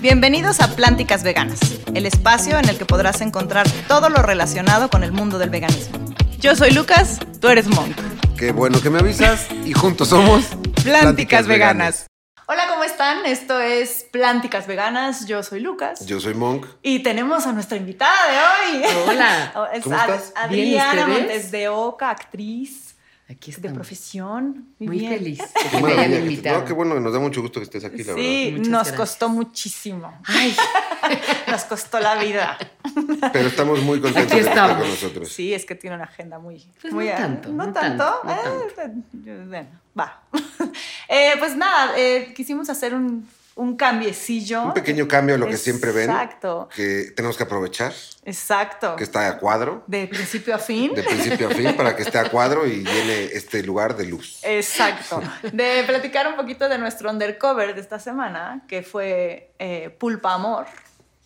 [0.00, 1.60] Bienvenidos a Plánticas Veganas,
[1.94, 5.98] el espacio en el que podrás encontrar todo lo relacionado con el mundo del veganismo.
[6.38, 7.94] Yo soy Lucas, tú eres Monk.
[8.38, 10.44] Qué bueno que me avisas y juntos somos
[10.84, 12.06] Plánticas, Veganas.
[12.46, 13.26] Hola, ¿cómo están?
[13.26, 15.26] Esto es Plánticas Veganas.
[15.26, 16.06] Yo soy Lucas.
[16.06, 16.66] Yo soy Monk.
[16.82, 18.84] Y tenemos a nuestra invitada de hoy.
[19.06, 19.68] Hola.
[19.74, 20.32] Es ¿Cómo estás?
[20.34, 21.06] Adriana.
[21.06, 22.89] Montes de Oca, actriz
[23.30, 23.74] Aquí de estamos.
[23.76, 24.74] profesión.
[24.80, 25.12] Muy bien.
[25.12, 26.58] feliz de Qué maravilla.
[26.58, 28.96] No, qué bueno, nos da mucho gusto que estés aquí, la Sí, Muchas nos gracias.
[28.96, 30.20] costó muchísimo.
[30.26, 30.56] Ay,
[31.46, 32.58] Nos costó la vida.
[32.96, 33.30] verdad.
[33.32, 35.28] Pero estamos muy contentos Aquí de con nosotros.
[35.32, 36.66] Sí, es que tiene una agenda muy...
[36.80, 38.04] Pues muy no tanto, ¿No, no tanto?
[38.24, 39.68] tanto, no Eh, bueno,
[39.98, 40.22] va.
[41.08, 43.28] Eh, pues nada, eh, quisimos hacer un,
[43.60, 44.62] un cambiecillo.
[44.64, 47.92] Un pequeño cambio a lo que siempre ven, Exacto, que tenemos que aprovechar,
[48.24, 48.96] exacto.
[48.96, 50.94] que está a cuadro, De principio a fin.
[50.94, 54.38] de principio a fin, para que esté a cuadro y llene este lugar de luz.
[54.42, 55.20] Exacto.
[55.52, 60.66] De platicar un poquito de nuestro undercover de esta semana, que fue eh, Pulpa Amor.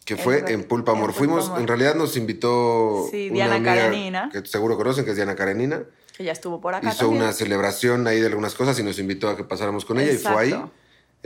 [0.05, 1.11] Que fue En- en Pulpa Amor.
[1.11, 1.61] en Pulpa Fuimos, Amor.
[1.61, 4.29] en realidad nos invitó Sí, una Diana amiga Karenina.
[4.33, 5.83] que seguro conocen, que es Diana Karenina.
[6.17, 6.89] que ya estuvo por acá.
[6.91, 7.23] Hizo también.
[7.23, 10.19] una celebración ahí de algunas cosas y nos invitó a que pasáramos con ella y
[10.19, 10.65] fue ahí.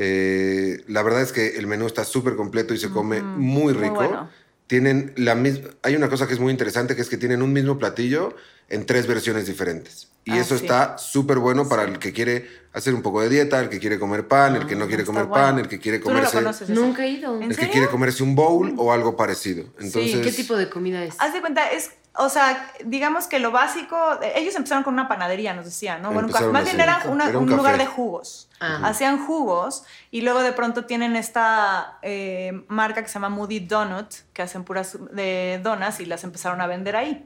[0.00, 3.72] Eh, la verdad es que el menú está súper completo y se come muy muy
[3.74, 3.96] rico.
[3.96, 4.30] bueno.
[4.68, 5.70] Tienen la misma.
[5.82, 8.36] Hay una cosa que es muy interesante que es que tienen un mismo platillo
[8.68, 10.08] en tres versiones diferentes.
[10.24, 10.64] Y Ah, eso sí.
[10.66, 13.98] está súper bueno para el que quiere hacer un poco de dieta, el que quiere
[13.98, 15.42] comer pan, el que no quiere Está comer bueno.
[15.46, 16.36] pan, el que quiere Tú no lo comerse.
[16.36, 17.34] conoces, nunca he ido.
[17.36, 17.72] ¿En el que serio?
[17.72, 19.64] quiere comerse un bowl o algo parecido.
[19.80, 21.14] Entonces, ¿Qué tipo de comida es?
[21.18, 23.96] Haz de cuenta, es, o sea, digamos que lo básico,
[24.34, 26.10] ellos empezaron con una panadería, nos decían, ¿no?
[26.12, 28.50] Bueno, más bien era, una- Era un, un lugar de jugos.
[28.60, 28.80] Ah.
[28.84, 34.12] Hacían jugos y luego de pronto tienen esta eh, marca que se llama Moody Donut,
[34.32, 37.24] que hacen puras de donas y las empezaron a vender ahí.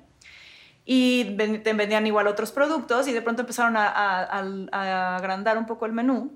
[0.84, 5.66] Y vendían igual otros productos y de pronto empezaron a, a- a- a agrandar un
[5.66, 6.32] poco el menú.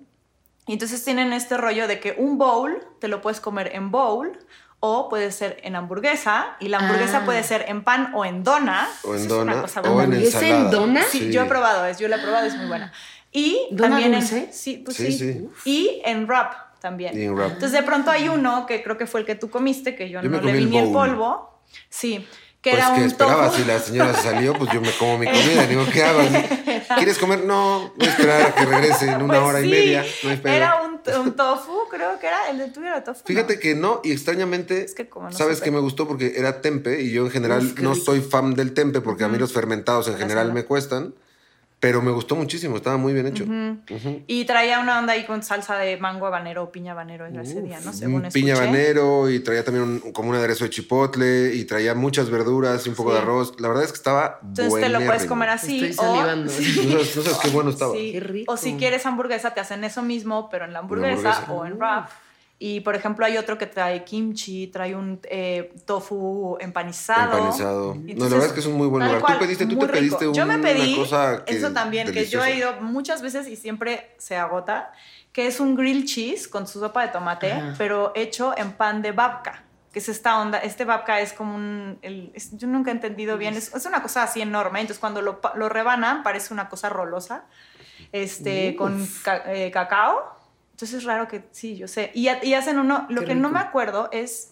[0.69, 4.39] Y entonces tienen este rollo de que un bowl te lo puedes comer en bowl
[4.87, 7.25] o puede ser en hamburguesa y la hamburguesa Ah.
[7.25, 8.89] puede ser en pan o en dona.
[9.02, 10.05] o en Eso es una dona cosa o en buena.
[10.17, 10.70] ¿Hamburguesa en ensalada.
[10.70, 11.02] dona?
[11.11, 12.92] Sí, yo he probado, es, yo la he probado, es muy buena.
[13.33, 14.45] Y ¿Dona también dulce?
[14.45, 15.48] en sí, pues Sí, sí, sí.
[15.64, 17.19] Y en wrap también.
[17.19, 17.48] Y en wrap.
[17.52, 20.23] Entonces de pronto hay uno que creo que fue el que tú comiste que yo,
[20.23, 21.61] Yo no le vi el ni el polvo.
[21.91, 22.27] Sí,
[22.67, 23.59] que Pues era que un esperaba, tofu.
[23.59, 25.67] si la señora se salió, pues yo me como mi comida.
[25.69, 26.19] Digo, ¿qué hago?
[26.97, 27.45] ¿Quieres comer?
[27.45, 30.05] No, voy a esperar a que regrese en una Pues hora sí, y media.
[30.25, 30.51] No.
[30.51, 33.21] Era un, un tofu, creo que era el de tuyo era tofu.
[33.21, 33.27] ¿no?
[33.27, 36.61] Fíjate que no, y extrañamente, Es que como no sabes que me gustó porque era
[36.61, 39.39] tempe y yo en general Uf, qué no soy fan del tempe porque a mí
[39.39, 41.15] los fermentados en general me cuestan,
[41.86, 43.45] pero me gustó muchísimo, estaba muy bien hecho.
[44.27, 47.63] Y traía una onda ahí con salsa de mango habanero o piña habanero en ese
[47.63, 47.92] día, ¿no?
[47.92, 51.95] Según Un piña habanero y traía también un- como un aderezo de chipotle y traía
[51.95, 53.14] muchas verduras y un poco Sí.
[53.17, 53.55] de arroz.
[53.61, 55.85] La verdad es que estaba Entonces te lo puedes comer así.
[55.85, 56.52] Estoy o- salivando.
[56.97, 57.95] No sabes, no sabes qué bueno estaba.
[57.95, 58.53] Sí, Qué rico.
[58.53, 61.53] O si quieres hamburguesa, te hacen eso mismo, pero en la hamburguesa, hamburguesa.
[61.53, 62.08] o en wrap.
[62.58, 67.34] Y por ejemplo, hay otro que trae kimchi, trae un eh, tofu empanizado.
[67.36, 67.94] Empanizado.
[67.94, 69.20] Y no, la entonces, verdad es que es un muy buen lugar.
[69.20, 70.33] cual, tú pediste, tú te pediste rico.
[70.33, 72.77] Yo me una pedí cosa que eso también, que yo he deliciosa.
[72.78, 74.90] ido muchas veces y siempre se agota,
[75.33, 77.74] que es un grilled cheese con su sopa de tomate, Ajá.
[77.77, 79.62] pero hecho en pan de babka.
[79.92, 83.36] Que es esta onda, este babka es como un, el- es- yo nunca he entendido
[83.36, 86.88] bien, es, es una cosa así enorme, entonces cuando lo, lo rebanan parece una cosa
[86.88, 87.44] rolosa,
[88.12, 90.36] este, con ca- eh, cacao,
[90.77, 93.35] entonces es raro que, sí, yo sé, y, ha- y hacen uno, lo Qué que
[93.35, 94.51] no me acuerdo es,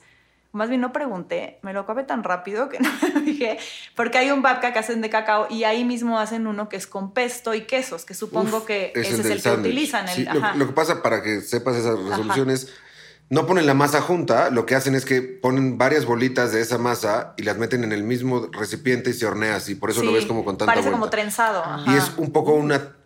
[0.53, 3.59] más bien no pregunté, me lo acabé tan rápido que no me fijé,
[3.95, 6.87] porque hay un babka que hacen de cacao y ahí mismo hacen uno que es
[6.87, 10.09] con pesto y quesos, que supongo Uf, que es ese es el que utilizan.
[10.09, 12.73] el- Sí, lo, lo que pasa, para que sepas esas resoluciones,
[13.29, 16.79] no ponen la masa junta, lo que hacen es que ponen varias bolitas de esa
[16.79, 19.75] masa y las meten en el mismo recipiente y se hornea así.
[19.75, 20.99] Por eso lo ves como con tanta Parece vuelta.
[21.01, 21.65] como trenzado.
[21.87, 22.97] Y es un poco una...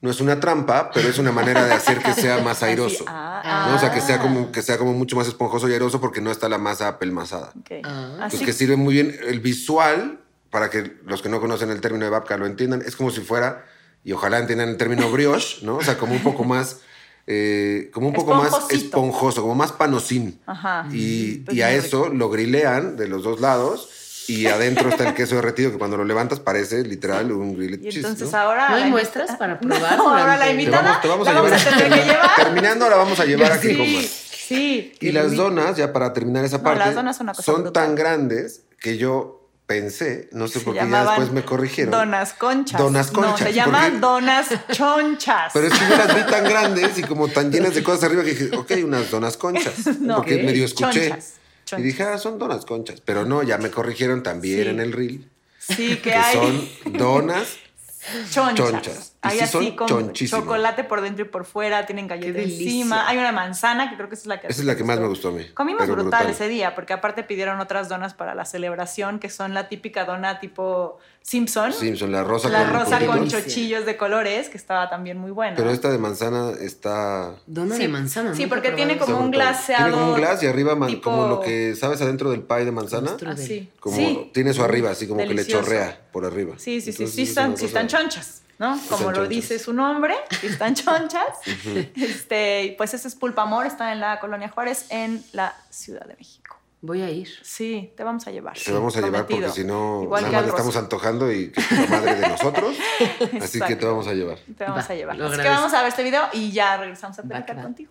[0.00, 3.04] No es una trampa, pero es una manera de hacer que sea más airoso.
[3.08, 3.76] ah, ¿no?
[3.76, 4.20] O sea, que sea, ah.
[4.20, 7.52] como, que sea como mucho más esponjoso y airoso porque no está la masa apelmazada.
[7.58, 7.70] Ok.
[7.84, 8.18] Ah.
[8.22, 10.20] Así Pues que sirve muy bien el visual,
[10.50, 13.20] para que los que no conocen el término de babka lo entiendan, es como si
[13.20, 13.64] fuera,
[14.04, 15.76] y ojalá entiendan el término brioche, ¿no?
[15.76, 16.80] O sea, como un poco más,
[17.26, 20.40] eh, como un poco más esponjoso, como más panosín.
[20.46, 20.86] Ajá.
[20.92, 23.88] Y, Pues y a eso lo grilean de los dos lados
[24.28, 27.96] y adentro está el queso derretido que cuando lo levantas parece literal un grilled cheese.
[27.98, 28.38] entonces ¿no?
[28.38, 28.68] ahora.
[28.70, 30.82] ¿No hay muestras para probar No, ahora la Te Te invitada.
[30.82, 31.50] vamos, te vamos a la llevar.
[31.60, 32.30] vamos a tener que llevar.
[32.36, 34.04] Terminando la vamos a llevar a que Sí, comas.
[34.46, 34.92] sí.
[35.00, 37.72] Y las donas, ya para terminar esa No, parte, las donas son una cosa brutal.
[37.72, 39.32] tan grandes que yo
[39.66, 41.90] pensé, no sé Se por qué ya después me corrigieron.
[41.90, 42.80] Donas conchas.
[42.80, 45.50] Donas No, conchas, se llaman porque- donas chonchas.
[45.52, 48.22] Pero es que yo las vi tan grandes y como tan llenas de cosas arriba
[48.22, 49.98] que dije, ok, unas donas conchas.
[50.00, 51.08] No, porque medio escuché.
[51.10, 51.32] Chonchas,
[51.76, 53.00] Y dije, ah, son donas conchas.
[53.00, 54.68] Pero no, ya me corrigieron también Sí.
[54.68, 55.28] en el reel.
[55.58, 56.68] Sí, que, Que hay son
[56.98, 57.56] donas
[58.30, 58.56] chonchas.
[58.70, 59.12] chonchas.
[59.26, 62.64] Hay sí así con chocolate por dentro y por fuera, tienen galleta delicia.
[62.66, 63.08] encima.
[63.08, 64.98] Hay una manzana, que creo que esa es la que Esa es la que más
[65.00, 65.46] me gustó a mí.
[65.54, 69.54] Comimos pero brutal, ese día, porque aparte pidieron otras donas para la celebración, que son
[69.54, 71.72] la típica dona tipo Simpson.
[71.72, 75.56] Simpson, la rosa la con rosa con chochillos de colores, que estaba también muy buena.
[75.56, 77.34] Pero esta de manzana está...
[77.46, 77.82] Dona Sí.
[77.82, 78.34] de manzana.
[78.34, 79.86] Sí, porque tiene como un glaseado.
[79.86, 82.64] Tiene como un glass y arriba man- tipo- como lo que sabes adentro del pie
[82.64, 83.16] de manzana.
[83.26, 83.68] Así.
[83.80, 84.30] Como sí.
[84.32, 86.54] tiene eso arriba, así como que le chorrea por arriba.
[86.58, 88.78] Sí, sí, sí, Entonces sí, es están, sí están chonchas, ¿no?
[88.88, 91.38] Como lo dice su nombre, están chonchas.
[91.94, 96.16] este, pues ese es Pulpa Amor, está en la Colonia Juárez, en la Ciudad de
[96.16, 96.56] México.
[96.82, 97.28] Voy a ir.
[97.42, 98.56] Sí, te vamos a llevar.
[98.56, 101.60] Te vamos a llevar porque si no, Igual nada más le estamos antojando y que
[101.60, 102.76] es la madre de nosotros.
[103.40, 104.38] Así que te vamos a llevar.
[104.38, 105.20] Te vamos Va, a llevar.
[105.20, 107.90] Así que vamos a ver este video y ya regresamos a platicar contigo.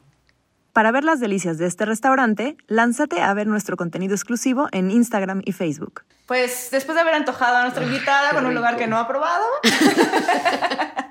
[0.76, 5.42] Para ver las delicias de este restaurante, lánzate a ver nuestro contenido exclusivo en Instagram
[5.46, 6.04] y Facebook.
[6.26, 9.46] Pues después de haber antojado a nuestra invitada con un lugar que no ha probado.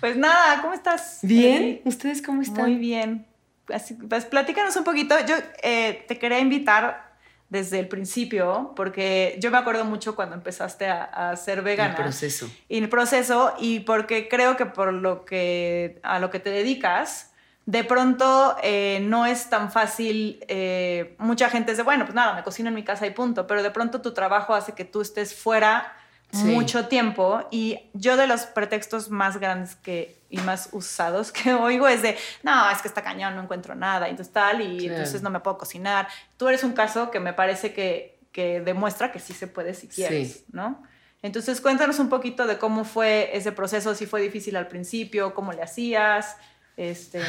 [0.00, 1.20] pues nada, ¿cómo estás?
[1.22, 1.80] Bien.
[1.86, 2.62] ¿Ustedes cómo están?
[2.62, 3.26] Muy bien.
[3.72, 5.14] Así, pues platícanos un poquito.
[5.26, 7.14] Yo eh, te quería invitar
[7.48, 11.96] desde el principio, porque yo me acuerdo mucho cuando empezaste a, a ser vegana.
[11.96, 12.50] El proceso.
[12.68, 17.29] Y el proceso, y porque creo que por lo que a lo que te dedicas,
[17.70, 20.44] de pronto eh, no es tan fácil.
[20.48, 23.46] eh, mucha gente dice, bueno, pues nada, me cocino en mi casa y punto.
[23.46, 25.92] Pero de pronto tu trabajo hace que tú estés fuera
[26.32, 26.44] Sí.
[26.44, 27.44] mucho tiempo.
[27.50, 32.16] Y yo de los pretextos más grandes que, y más usados que oigo es de,
[32.42, 34.94] no, es que está cañón, no encuentro nada, y entonces tal, y Claro.
[34.96, 36.06] entonces no me puedo cocinar.
[36.36, 39.86] Tú eres un caso que me parece que, que demuestra que sí se puede si
[39.88, 40.44] quieres, Sí.
[40.52, 40.82] ¿no?
[41.22, 45.52] Entonces cuéntanos un poquito de cómo fue ese proceso, si fue difícil al principio, cómo
[45.52, 46.36] le hacías,
[46.76, 47.20] este...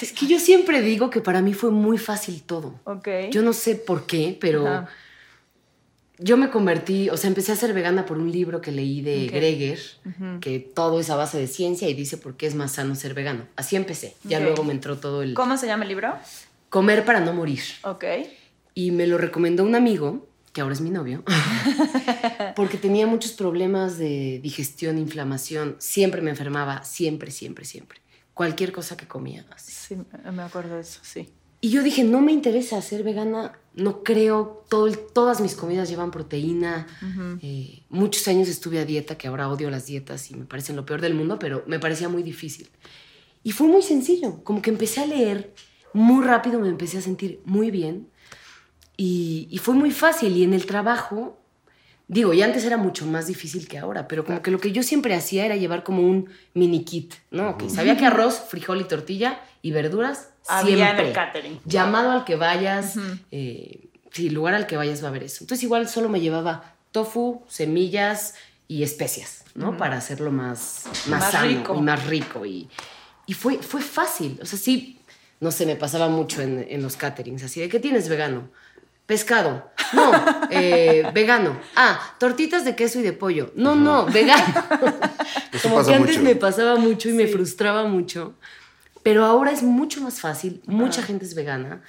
[0.00, 2.78] Es que yo siempre digo que para mí fue muy fácil todo.
[2.84, 3.08] Ok.
[3.30, 4.88] Yo no sé por qué, pero Ajá.
[6.18, 9.26] yo me convertí, o sea, empecé a ser vegana por un libro que leí de.
[9.26, 9.80] Greger,
[10.40, 13.14] que todo es a base de ciencia y dice por qué es más sano ser
[13.14, 13.48] vegano.
[13.56, 14.14] Así empecé.
[14.22, 16.14] Ya luego me entró todo el ¿Cómo se llama el libro?
[16.68, 17.62] comer para no morir.
[17.82, 18.04] Ok.
[18.74, 21.22] Y me lo recomendó un amigo, que ahora es mi novio,
[22.56, 25.76] porque tenía muchos problemas de digestión, inflamación.
[25.78, 28.01] Siempre me enfermaba, siempre, siempre, siempre.
[28.34, 29.44] Cualquier cosa que comía.
[29.54, 29.72] así.
[29.72, 29.96] Sí,
[30.32, 31.28] me acuerdo de eso, sí.
[31.64, 36.10] Y yo dije, no me interesa ser vegana, no creo, todo todas mis comidas llevan
[36.10, 36.88] proteína.
[37.40, 40.84] Eh, muchos años estuve a dieta, que ahora odio las dietas y me parecen lo
[40.84, 42.68] peor del mundo, pero me parecía muy difícil.
[43.44, 45.54] Y fue muy sencillo, como que empecé a leer
[45.92, 48.08] muy rápido, me empecé a sentir muy bien
[48.96, 50.36] y, y fue muy fácil.
[50.36, 51.38] Y en el trabajo,
[52.12, 54.82] digo, y antes era mucho más difícil que ahora, pero como que lo que yo
[54.82, 57.56] siempre hacía era llevar como un mini kit, ¿no?
[57.68, 61.02] Sabía que arroz, frijol y tortilla y verduras Había siempre.
[61.02, 61.60] en el catering.
[61.64, 62.96] Llamado al que vayas,
[63.30, 65.44] eh, sí, lugar al que vayas va a haber eso.
[65.44, 68.34] Entonces igual solo me llevaba tofu, semillas
[68.68, 69.76] y especias, ¿no?
[69.76, 71.74] Para hacerlo más, más, Más sano rico.
[71.76, 72.44] y más rico.
[72.46, 72.68] Y,
[73.26, 74.38] y fue, fue fácil.
[74.42, 74.98] O sea, sí,
[75.40, 78.48] no sé, me pasaba mucho en, en los caterings, así de, ¿qué tienes vegano?
[79.12, 79.70] Pescado.
[79.92, 80.10] No,
[80.50, 81.58] eh, vegano.
[81.76, 83.52] Ah, tortitas de queso y de pollo.
[83.56, 84.42] No, no, vegano.
[85.52, 86.22] Eso Como pasa que antes mucho.
[86.28, 88.32] me pasaba mucho y me frustraba mucho.
[89.02, 90.62] Pero ahora es mucho más fácil.
[90.64, 91.82] Mucha gente es vegana.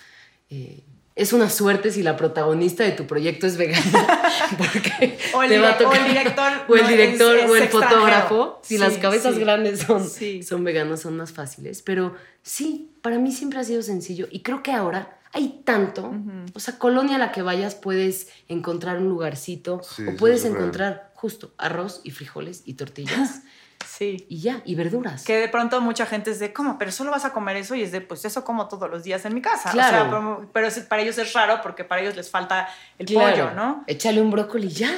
[0.50, 0.84] Eh,
[1.16, 4.20] es una suerte si la protagonista de tu proyecto es vegana.
[4.58, 7.38] Porque O el te va a dire- o el tocar- director, o el no, director,
[7.38, 7.96] es- o el extranjero.
[8.02, 8.60] fotógrafo.
[8.64, 9.40] Si Sí, las cabezas sí.
[9.40, 10.44] grandes son, Sí.
[10.44, 11.84] son veganos, son más fáciles.
[11.84, 14.28] Pero sí, para mí siempre ha sido sencillo.
[14.30, 16.14] Y creo que ahora hay tanto.
[16.54, 19.82] O sea, colonia a la que vayas puedes encontrar un lugarcito.
[19.84, 20.56] Sí, o puedes real.
[20.56, 23.42] encontrar justo arroz y frijoles y tortillas.
[23.86, 24.26] Sí.
[24.30, 25.26] y ya, y verduras.
[25.26, 26.78] Que de pronto mucha gente es de, ¿cómo?
[26.80, 29.26] Pero solo vas a comer eso y es de, pues eso como todos los días
[29.26, 29.70] en mi casa.
[29.70, 29.98] O Claro.
[29.98, 33.32] sea, pero, pero es- para ellos es raro porque para ellos les falta el Claro.
[33.50, 33.84] pollo, ¿no?
[33.88, 34.90] Échale un brócoli ya.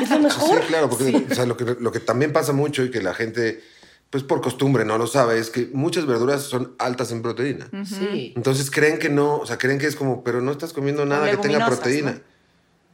[0.00, 0.60] Es lo Sí, mejor.
[0.66, 3.60] claro, porque o sea, lo, que, lo que también pasa mucho y que la gente,
[4.12, 7.66] pues por costumbre no lo sabe, es que muchas verduras son altas en proteína.
[7.86, 8.34] Sí.
[8.36, 11.30] Entonces creen que no, o sea, creen que es como, pero no estás comiendo nada
[11.30, 12.12] que tenga proteína.
[12.12, 12.32] ¿no?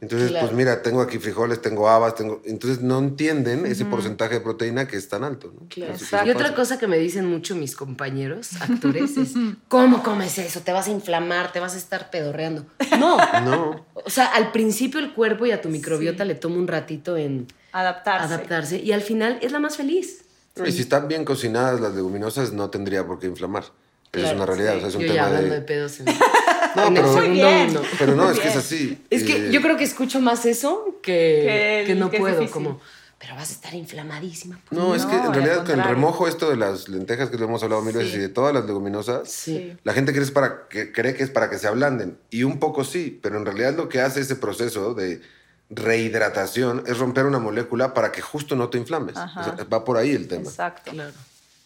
[0.01, 0.45] Entonces, Claro.
[0.47, 2.41] pues mira, tengo aquí frijoles, tengo habas, tengo...
[2.45, 5.67] Entonces no entienden ese porcentaje de proteína que es tan alto, ¿no?
[5.67, 5.91] Claro.
[5.91, 6.25] Exacto.
[6.25, 9.33] Y otra cosa que me dicen mucho mis compañeros actores es,
[9.67, 10.61] ¿cómo comes eso?
[10.61, 12.65] Te vas a inflamar, te vas a estar pedorreando.
[12.97, 13.17] No.
[13.43, 17.17] No, O sea, al principio el cuerpo y a tu microbiota le toma un ratito
[17.17, 18.25] en Adaptarse.
[18.33, 20.23] adaptarse y al final es la más feliz.
[20.67, 23.63] Y si están bien cocinadas las leguminosas, no tendría por qué inflamar.
[23.63, 24.77] es Claro, una realidad, sí.
[24.77, 25.59] o sea, es un Yo ya tema hablando de...
[25.59, 26.05] de pedos en,
[26.75, 27.69] No, en pero- bien.
[27.71, 27.81] uno.
[27.97, 29.03] Pero no, Muy es que es así.
[29.09, 32.17] Es que Eh, yo creo que escucho más eso que, Que el- que no que
[32.17, 32.79] es puedo, como,
[33.19, 34.59] pero vas a estar inflamadísima.
[34.71, 37.37] No, es No, que en al realidad con el remojo esto de las lentejas que
[37.37, 39.75] lo hemos hablado mil veces y de todas las leguminosas, Sí.
[39.83, 42.17] la gente cree, es para que, cree que es para que se ablanden.
[42.29, 45.21] Y un poco sí, pero en realidad lo que hace ese proceso de,
[45.69, 49.15] rehidratación es romper una molécula para que justo no te inflames.
[49.17, 49.41] Ajá.
[49.41, 50.43] O sea, va por ahí el tema.
[50.43, 50.91] Exacto.
[50.91, 51.11] Claro.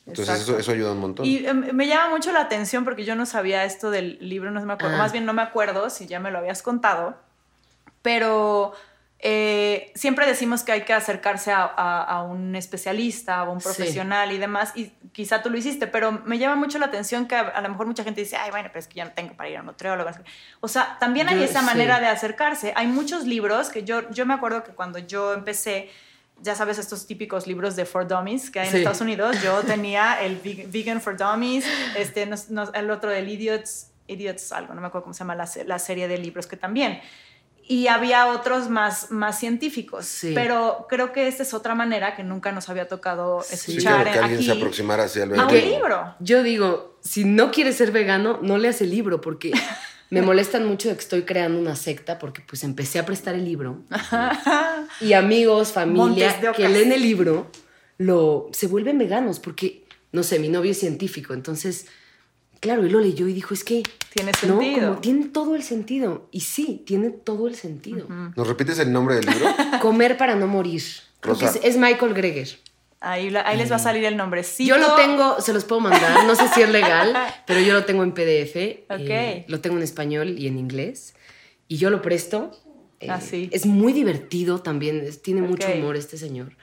[0.06, 1.26] Entonces eso, ayuda un montón.
[1.26, 4.60] Y eh, me llama mucho la atención porque yo no sabía esto del libro, no
[4.66, 5.00] me acuerdo, Ah.
[5.00, 7.16] más bien no me acuerdo si ya me lo habías contado,
[8.02, 8.74] pero
[9.26, 13.66] eh, siempre decimos que hay que acercarse a, a- a un especialista o un Sí.
[13.68, 17.36] profesional y demás, y quizá tú lo hiciste, pero me llama mucho la atención que
[17.36, 19.34] a, a lo mejor mucha gente dice, ay, bueno, pero es que ya no tengo
[19.36, 20.10] para ir a un nutriólogo.
[20.60, 21.66] O sea, también hay Yo- esa sí.
[21.66, 22.74] manera de acercarse.
[22.76, 25.90] Hay muchos libros que yo, yo me acuerdo que cuando yo empecé,
[26.42, 28.78] ya sabes, estos típicos libros de For Dummies que hay en Sí.
[28.80, 31.66] Estados Unidos, yo tenía el Veg- Vegan for Dummies,
[31.98, 35.80] este, nos- el otro del Idiots, Idiots algo, no me acuerdo cómo se llama la
[35.80, 37.00] serie de libros que también.
[37.66, 40.34] Y había otros más, más científicos, Sí.
[40.36, 44.02] pero creo que esta es otra manera que nunca nos había tocado Sí, sí, escuchar
[44.02, 46.16] claro, que alguien aquí se aproximara hacia el a un libro.
[46.20, 49.52] Yo digo, si no quieres ser vegano, no leas el libro, porque
[50.10, 53.46] me molestan mucho de que estoy creando una secta, porque pues empecé a prestar el
[53.46, 53.82] libro.
[55.02, 57.50] Y amigos, familia, que leen el libro,
[57.98, 61.88] lo, se vuelven veganos, porque, no sé, mi novio es científico, entonces,
[62.64, 63.84] claro, él lo leyó y dijo, es que...
[64.14, 64.88] Tiene No, sentido.
[64.90, 66.28] como tiene todo el sentido.
[66.32, 68.08] Y sí, tiene todo el sentido.
[68.36, 69.48] ¿Nos repites el nombre del libro?
[69.82, 70.82] Comer para no morir.
[71.22, 71.48] Rosa.
[71.50, 72.48] es, es Michael Greger.
[73.02, 74.70] Ahí, la- ahí les va a salir el nombrecito.
[74.70, 77.14] Yo lo tengo, se los puedo mandar, no sé si es legal,
[77.48, 78.56] pero yo lo tengo en PDF,
[78.90, 79.00] Ok.
[79.10, 81.14] eh, lo tengo en español y en inglés,
[81.68, 82.52] y yo lo presto.
[83.02, 83.50] eh, Ah, sí.
[83.52, 86.56] Es muy divertido también, es- tiene mucho humor este señor,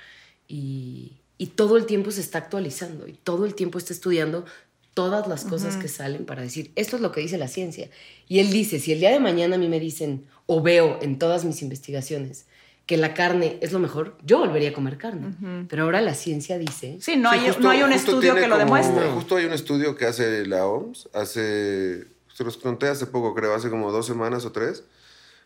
[0.49, 4.45] y, y todo el tiempo se está actualizando, y todo el tiempo está estudiando
[4.95, 7.89] todas las cosas que salen para decir, esto es lo que dice la ciencia.
[8.29, 11.19] Y él dice, si el día de mañana a mí me dicen, o veo en
[11.19, 12.47] todas mis investigaciones,
[12.87, 15.35] que la carne es lo mejor, yo volvería a comer carne.
[15.69, 18.49] Pero ahora la ciencia dice Sí, no, Sí, hay, justo- no hay un estudio que
[18.49, 19.09] lo como- demuestre.
[19.11, 23.55] Justo hay un estudio que hace la OMS, hace, se los conté hace poco, creo,
[23.55, 24.83] hace como dos semanas o tres,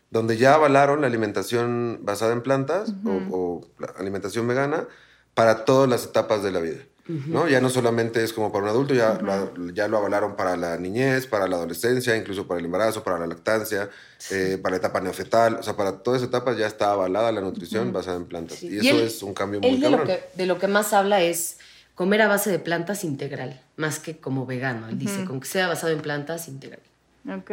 [0.09, 4.87] donde ya avalaron la alimentación basada en plantas o, o la alimentación vegana
[5.35, 6.77] para todas las etapas de la vida.
[7.07, 7.47] ¿No?
[7.47, 10.77] Ya no solamente es como para un adulto, ya, lo, ya lo avalaron para la
[10.77, 13.89] niñez, para la adolescencia, incluso para el embarazo, para la lactancia,
[14.31, 17.41] eh, para la etapa neofetal, o sea, para todas esas etapas ya está avalada la
[17.41, 18.57] nutrición basada en plantas.
[18.57, 18.67] Sí.
[18.67, 21.21] Y, Y eso es un cambio muy de lo, que, de lo que más habla
[21.21, 21.57] es
[21.93, 24.89] comer a base de plantas integral, más que como vegano.
[24.89, 26.81] Él dice, con que sea basado en plantas integral.
[27.27, 27.47] Ok.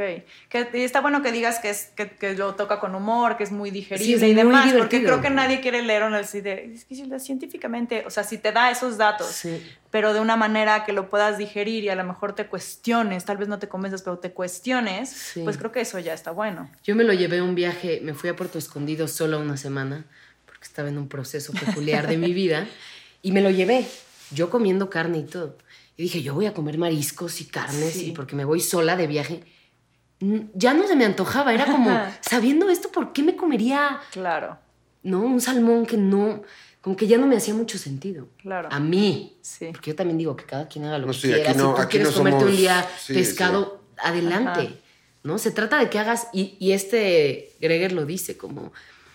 [0.51, 3.45] Que, y está bueno que digas que, es, que, que lo toca con humor, que
[3.45, 5.05] es muy digerible Sí, es y demás, porque divertido.
[5.05, 8.53] creo que nadie quiere leer un así de, es que científicamente, o sea, si te
[8.53, 9.63] da esos datos, Sí.
[9.91, 13.39] pero de una manera que lo puedas digerir y a lo mejor te cuestiones, tal
[13.39, 15.41] vez no te convenzas, pero te cuestiones, Sí.
[15.43, 16.71] pues creo que eso ya está bueno.
[16.85, 20.05] Yo me lo llevé a un viaje, me fui a Puerto Escondido solo una semana,
[20.45, 22.67] porque estaba en un proceso peculiar de mi vida,
[23.23, 23.87] y me lo llevé,
[24.33, 25.57] yo comiendo carne y todo.
[25.97, 29.07] Y dije, yo voy a comer mariscos y carnes, y porque me voy sola de
[29.07, 29.43] viaje.
[30.55, 34.59] Ya no se me antojaba, era como, sabiendo esto, ¿por qué me comería, Claro,
[35.03, 36.43] no, un salmón que no,
[36.81, 38.29] como que ya no me hacía mucho sentido?
[38.39, 38.69] Claro.
[38.71, 39.37] A mí.
[39.41, 39.69] sí.
[39.73, 41.51] Porque yo también digo que cada quien haga lo No, que sí, quiera.
[41.51, 44.61] aquí no- si tú aquí quieres no comerte un día sí, pescado, adelante.
[44.61, 44.69] Ajá.
[45.25, 45.39] ¿No?
[45.39, 48.73] Se trata de que hagas, y, y este Greger lo dice, como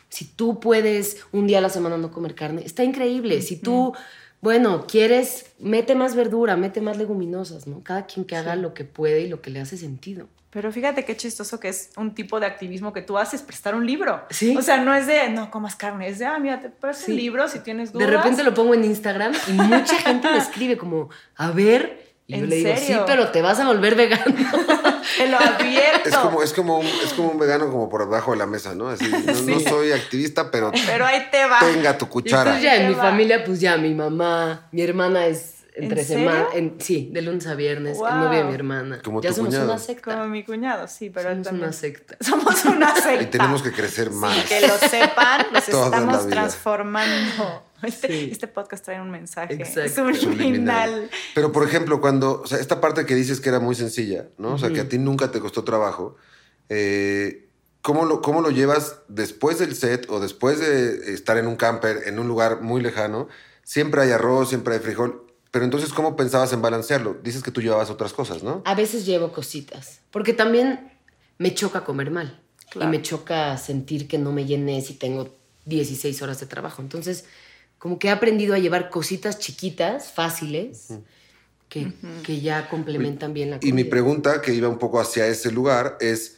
[0.10, 3.42] si tú puedes un día a la semana no comer carne, está increíble.
[3.42, 3.94] Si tú,
[4.42, 7.82] bueno, quieres, mete más verdura, mete más leguminosas, ¿no?
[7.84, 10.28] Cada quien que haga lo que puede y lo que le hace sentido.
[10.50, 13.86] Pero fíjate qué chistoso que es un tipo de activismo que tú haces, prestar un
[13.86, 14.24] libro.
[14.30, 14.56] Sí.
[14.58, 17.12] O sea, no es de, no comas carne, es de, ah, mira, te presto Sí.
[17.12, 18.10] un libro si tienes De dudas.
[18.10, 22.44] repente lo pongo en Instagram y mucha gente me escribe como, a ver, y yo
[22.44, 24.24] ¿En le digo, sí, pero te vas a volver vegano.
[25.18, 26.10] Te lo advierto.
[26.10, 28.76] Es como, es, como un, es como un vegano como por debajo de la mesa,
[28.76, 28.90] ¿no?
[28.90, 29.20] Así, no,
[29.54, 31.60] no soy activista, pero Pero ahí te va.
[31.60, 32.42] tenga tu Y cuchara.
[32.42, 33.04] entonces ya en mi va.
[33.04, 36.30] familia, pues ya mi mamá, mi hermana es entre ¿En serio?
[36.30, 38.08] semana, en- sí, de lunes a viernes, Wow.
[38.08, 39.02] el novio de mi hermana.
[39.04, 39.70] Como ya tu somos cuñado.
[39.72, 40.12] una secta.
[40.14, 41.64] Como mi cuñado, sí, pero él somos también.
[41.66, 42.18] una secta.
[42.24, 43.22] Somos una secta.
[43.24, 44.36] Y tenemos que crecer más.
[44.36, 47.64] Sí, que lo sepan, la estamos transformando.
[47.84, 48.30] Este, Sí.
[48.32, 50.12] este podcast trae un mensaje Exacto.
[50.16, 51.12] subliminal.
[51.36, 54.56] Pero, por ejemplo, cuando, o sea, esta parte que dices que era muy sencilla, ¿no?
[54.56, 56.16] O sea, que a ti nunca te costó trabajo,
[56.70, 57.46] eh,
[57.84, 62.02] ¿cómo, lo, ¿cómo lo llevas después del set o después de estar en un camper,
[62.08, 63.28] en un lugar muy lejano?
[63.64, 65.27] Siempre hay arroz, siempre hay frijol,
[65.58, 67.18] pero entonces, ¿cómo pensabas en balancearlo?
[67.24, 68.62] Dices que tú llevabas otras cosas, ¿no?
[68.64, 70.92] A veces llevo cositas, porque también
[71.40, 72.40] me choca comer mal.
[72.70, 72.88] Claro.
[72.88, 75.36] Y me choca sentir que no me llené si tengo
[75.66, 76.84] 16 horas de trabajo.
[76.84, 77.26] Entonces,
[77.80, 80.90] como que he aprendido a llevar cositas chiquitas, fáciles,
[81.70, 81.92] que,
[82.24, 83.68] que ya complementan bien la comida.
[83.68, 86.38] Y mi pregunta, que iba un poco hacia ese lugar, es,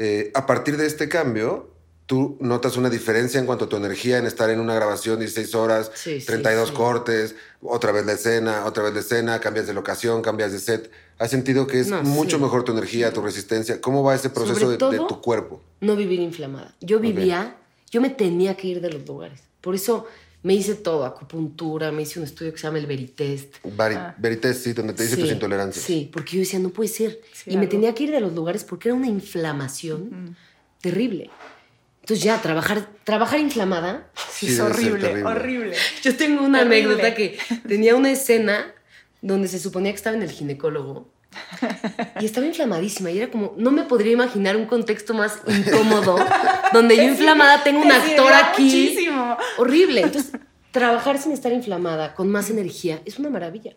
[0.00, 1.70] eh, a partir de este cambio,
[2.06, 5.54] ¿tú notas una diferencia en cuanto a tu energía en estar en una grabación 16
[5.54, 6.74] horas, Sí, sí, 32 sí.
[6.74, 10.90] cortes, otra vez la escena, otra vez la escena, cambias de locación, cambias de set?
[11.18, 12.42] ¿Has sentido que es No, mucho sí.
[12.42, 13.80] mejor tu energía, tu resistencia?
[13.80, 15.62] ¿Cómo va ese proceso Sobre de, tu cuerpo?
[15.80, 16.74] no vivir inflamada.
[16.80, 17.56] Yo vivía,
[17.90, 19.40] yo yo me tenía que ir de los lugares.
[19.60, 20.06] Por eso
[20.42, 23.54] me hice todo, acupuntura, me hice un estudio que se llama el Veritest.
[23.64, 25.84] Vari- Veritas, sí, donde te dice Sí, tus intolerancias.
[25.84, 27.20] Sí, porque yo decía, no puede ser.
[27.32, 30.36] Sí, y me tenía que ir de los lugares porque era una inflamación
[30.80, 31.30] terrible.
[32.06, 34.06] Entonces ya, trabajar, trabajar inflamada.
[34.30, 35.74] Sí, es horrible, horrible.
[36.04, 37.36] Yo tengo una anécdota que
[37.66, 38.72] tenía una escena
[39.20, 41.10] donde se suponía que estaba en el ginecólogo
[42.20, 46.16] y estaba inflamadísima y era como, no me podría imaginar un contexto más incómodo
[46.72, 48.62] donde yo inflamada tengo un actor aquí.
[48.62, 49.36] muchísimo.
[49.58, 50.02] Horrible.
[50.02, 50.30] Entonces,
[50.70, 53.74] trabajar sin estar inflamada, con más energía, es una maravilla.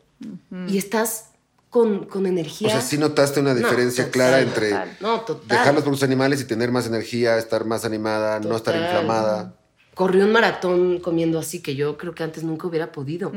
[0.67, 1.28] Y estás
[1.69, 2.67] con, con energía.
[2.67, 4.97] O sea, sí notaste una No, diferencia total, clara entre total.
[4.99, 5.47] No, total.
[5.47, 9.53] dejar los animales y tener más energía, estar más animada, no estar inflamada.
[9.93, 13.31] Corrí un maratón comiendo así que yo creo que antes nunca hubiera podido.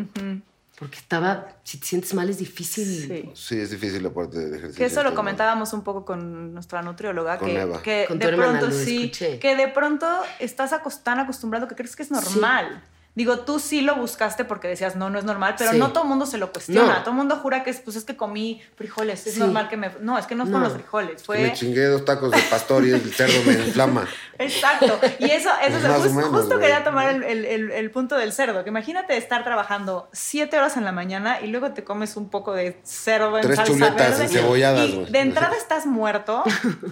[0.78, 2.84] Porque estaba, si te sientes mal es difícil.
[2.86, 3.30] Sí.
[3.34, 4.78] Sí, es difícil la parte de ejercicio.
[4.78, 7.82] Que eso lo comentábamos un poco con nuestra nutrióloga, Con que, Eva.
[7.82, 9.38] que Con tu de hermana, pronto sí, escuché.
[9.38, 10.06] que de pronto
[10.40, 10.74] estás
[11.04, 12.82] tan acostumbrado que crees que es normal.
[13.14, 15.78] Digo, tú sí lo buscaste porque decías, no, no es normal, pero Sí.
[15.78, 16.94] no todo el mundo se lo cuestiona.
[16.94, 17.00] No.
[17.00, 19.40] Todo el mundo jura que es, pues es que comí frijoles, es Sí.
[19.40, 19.90] normal que me...
[20.00, 20.68] No, es que no fueron No.
[20.68, 21.38] los frijoles, fue...
[21.42, 24.08] Me chingué dos tacos de pastor y el cerdo me inflama.
[24.38, 24.98] Exacto.
[25.18, 26.60] Y eso, eso Pues es- más o jus- menos, justo güey.
[26.60, 28.64] quería tomar el, el- el- el punto del cerdo.
[28.64, 32.52] Que imagínate estar trabajando siete horas en la mañana y luego te comes un poco
[32.54, 34.24] de cerdo en Tres salsa chuletas verde.
[34.24, 35.10] encebolladas, Y güey.
[35.12, 36.42] de entrada estás muerto.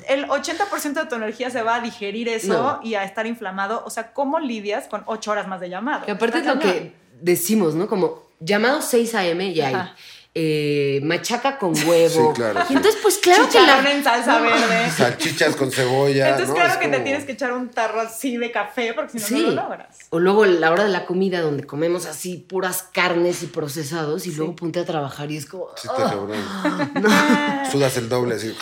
[0.06, 2.80] El 80% de tu energía se va a digerir eso No.
[2.82, 3.82] y a estar inflamado.
[3.86, 6.04] O sea, ¿cómo lidias con ocho horas más de llamado?
[6.10, 7.86] Que aparte es lo que decimos, ¿no?
[7.86, 9.46] Como llamado 6 a.m.
[9.48, 9.96] y hay Ajá.
[10.34, 12.30] Eh, machaca con huevo.
[12.32, 13.90] Sí, claro, Y entonces, pues claro que la...
[13.90, 14.90] en salsa verde.
[14.96, 16.26] Salchichas con cebolla.
[16.28, 16.54] Entonces, ¿no?
[16.54, 19.26] claro Es que te tienes que echar un tarro así de café porque si no,
[19.40, 19.44] Sí.
[19.46, 19.98] no lo logras.
[20.10, 24.32] O luego la hora de la comida donde comemos así puras carnes y procesados y
[24.32, 25.66] luego ponte a trabajar y es como...
[25.76, 26.30] Sí, está cabrón.
[27.72, 28.56] Sudas el doble así.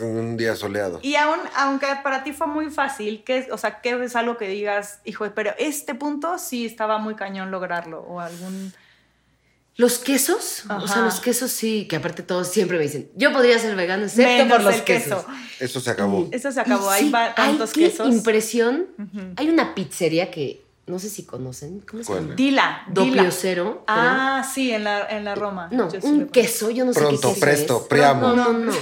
[0.00, 0.98] Un día soleado.
[1.02, 4.36] Y aún, aunque para ti fue muy fácil, ¿qué, es- o sea, ¿qué es algo
[4.36, 8.00] que digas, hijo, pero este punto sí estaba muy cañón lograrlo?
[8.02, 8.72] O algún...
[9.80, 13.58] Los quesos, o sea, los quesos sí, que aparte todos siempre me dicen, yo podría
[13.58, 15.24] ser vegano excepto Menos por los el quesos.
[15.24, 15.38] queso.
[15.60, 16.28] Eso se acabó.
[16.32, 18.08] Eso se acabó, hay sí, va- tantos qué quesos.
[18.08, 18.86] impresión.
[19.36, 22.34] Hay una pizzería que no sé si conocen, ¿cómo se llama?
[22.34, 23.30] Dila, Doppio dila.
[23.30, 23.84] Cero.
[23.86, 25.68] Ah, sí, en la, en la Roma.
[25.70, 27.88] No, Yo un queso, yo no sé Pronto, qué queso presto, es.
[27.88, 28.28] priamo.
[28.34, 28.72] No, no, no.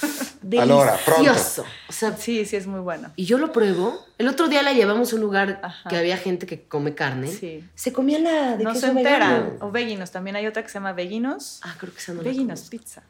[0.40, 1.22] Pronto.
[1.22, 1.64] Delicioso.
[1.88, 3.10] O sea, Sí, sí, es muy bueno.
[3.16, 4.04] y yo lo pruebo.
[4.18, 5.88] El otro día la llevamos a un lugar Ajá.
[5.88, 7.28] que había gente que come carne.
[7.28, 7.64] Sí.
[7.74, 9.52] Se comía la de No queso se vegano.
[9.60, 11.60] O veginos, también hay otra que se llama Veginos.
[11.62, 12.62] Ah, creo que no la Veginos.
[12.68, 13.02] Pizza.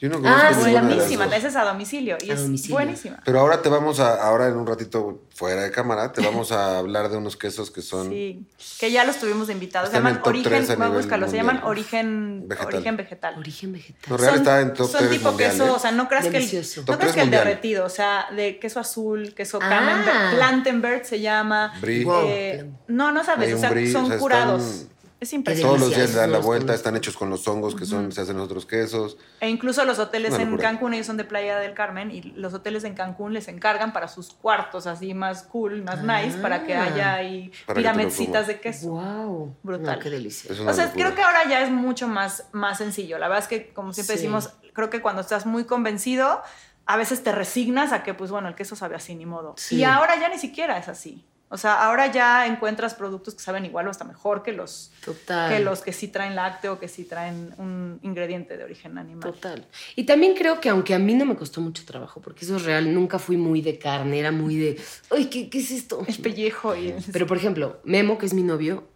[0.00, 2.76] Yo no conozco Ah, las Buenísima, esa es a domicilio y A es domicilio.
[2.76, 3.20] buenísima.
[3.24, 6.78] Pero ahora te vamos a, ahora en un ratito fuera de cámara, te vamos a
[6.78, 8.46] hablar de unos quesos que son Sí,
[8.78, 9.88] que ya los tuvimos de invitados.
[9.90, 12.74] Se llaman origen, a voy a nivel buscarlo, se llaman origen Vegetal.
[12.74, 13.34] origen vegetal.
[13.38, 14.02] Origen vegetal.
[14.08, 15.70] No, real está en top son 3 tipo mundial, queso, ¿eh?
[15.70, 18.78] o sea, no creas que el, no creas que el derretido, o sea, de queso
[18.80, 19.68] azul, queso Ah.
[19.68, 21.72] camembert, plantenbert se llama.
[21.80, 22.04] Brie.
[22.04, 22.22] Wow.
[22.28, 24.62] Eh, no, no sabes, o sea, brie, son o sea, curados.
[24.62, 25.78] están- Es impresionante.
[25.78, 28.36] Todos los días dan la vuelta, están hechos con los hongos que son, se hacen
[28.36, 29.16] en otros quesos.
[29.40, 30.56] E incluso los hoteles en.
[30.58, 34.06] Cancún, ellos son de Playa del Carmen, y los hoteles en Cancún les encargan para
[34.06, 36.84] sus cuartos así más cool, más nice, para que Ah.
[36.84, 38.90] haya ahí piramidcitas de queso.
[38.90, 39.56] Wow.
[39.64, 39.96] Brutal.
[39.96, 40.52] No, qué delicia.
[40.52, 40.90] O sea, locura.
[40.92, 43.18] creo que ahora ya es mucho más, más sencillo.
[43.18, 44.22] La verdad es que, como siempre Sí.
[44.22, 46.42] decimos, creo que cuando estás muy convencido,
[46.86, 49.54] a veces te resignas a que, pues bueno, el queso sabe así, ni modo.
[49.58, 49.76] Sí.
[49.78, 51.24] Y ahora ya ni siquiera es así.
[51.50, 55.50] O sea, ahora ya encuentras productos que saben igual o hasta mejor que los Total.
[55.50, 59.32] que, los que sí traen lácteo, que sí traen un ingrediente de origen animal.
[59.32, 59.66] Total.
[59.96, 62.64] Y también creo que aunque a mí no me costó mucho trabajo, porque eso es
[62.64, 64.80] real, nunca fui muy de carne, era muy de,
[65.10, 66.04] ay, ¿qué, qué es esto?
[66.06, 68.86] El pellejo y el- Pero por ejemplo, Memo, que es mi novio,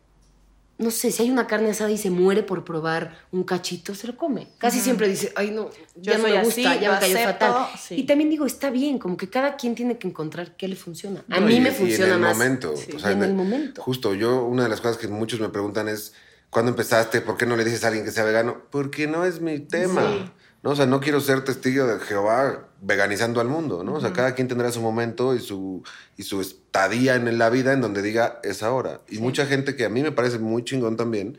[0.82, 4.06] no sé, si hay una carne asada y se muere por probar un cachito, se
[4.06, 4.48] lo come.
[4.58, 7.46] Casi siempre dice, ay no, Yo ya no me gusta, así, ya me cayó acepto",
[7.46, 7.66] fatal.
[7.80, 7.94] sí.
[7.94, 11.24] Y también digo, está bien, como que cada quien tiene que encontrar qué le funciona.
[11.30, 12.36] A No, mí y- me y funciona en el más.
[12.36, 12.76] momento.
[12.76, 12.92] Sí.
[12.94, 13.82] o sea, Y en el momento.
[13.82, 16.12] Justo, yo, una de las cosas que muchos me preguntan es,
[16.50, 17.20] ¿cuándo empezaste?
[17.20, 18.62] ¿Por qué no le dices a alguien que sea vegano?
[18.70, 20.02] Porque no es mi tema.
[20.12, 20.30] Sí.
[20.62, 20.70] ¿No?
[20.70, 23.94] O sea, no quiero ser testigo de Jehová veganizando al mundo, ¿no?
[23.94, 25.82] O sea, cada quien tendrá su momento y su,
[26.16, 29.00] y su estadía en la vida en donde diga, es ahora.
[29.08, 31.38] Y mucha gente que a mí me parece muy chingón también,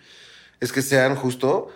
[0.59, 1.69] es que sean justo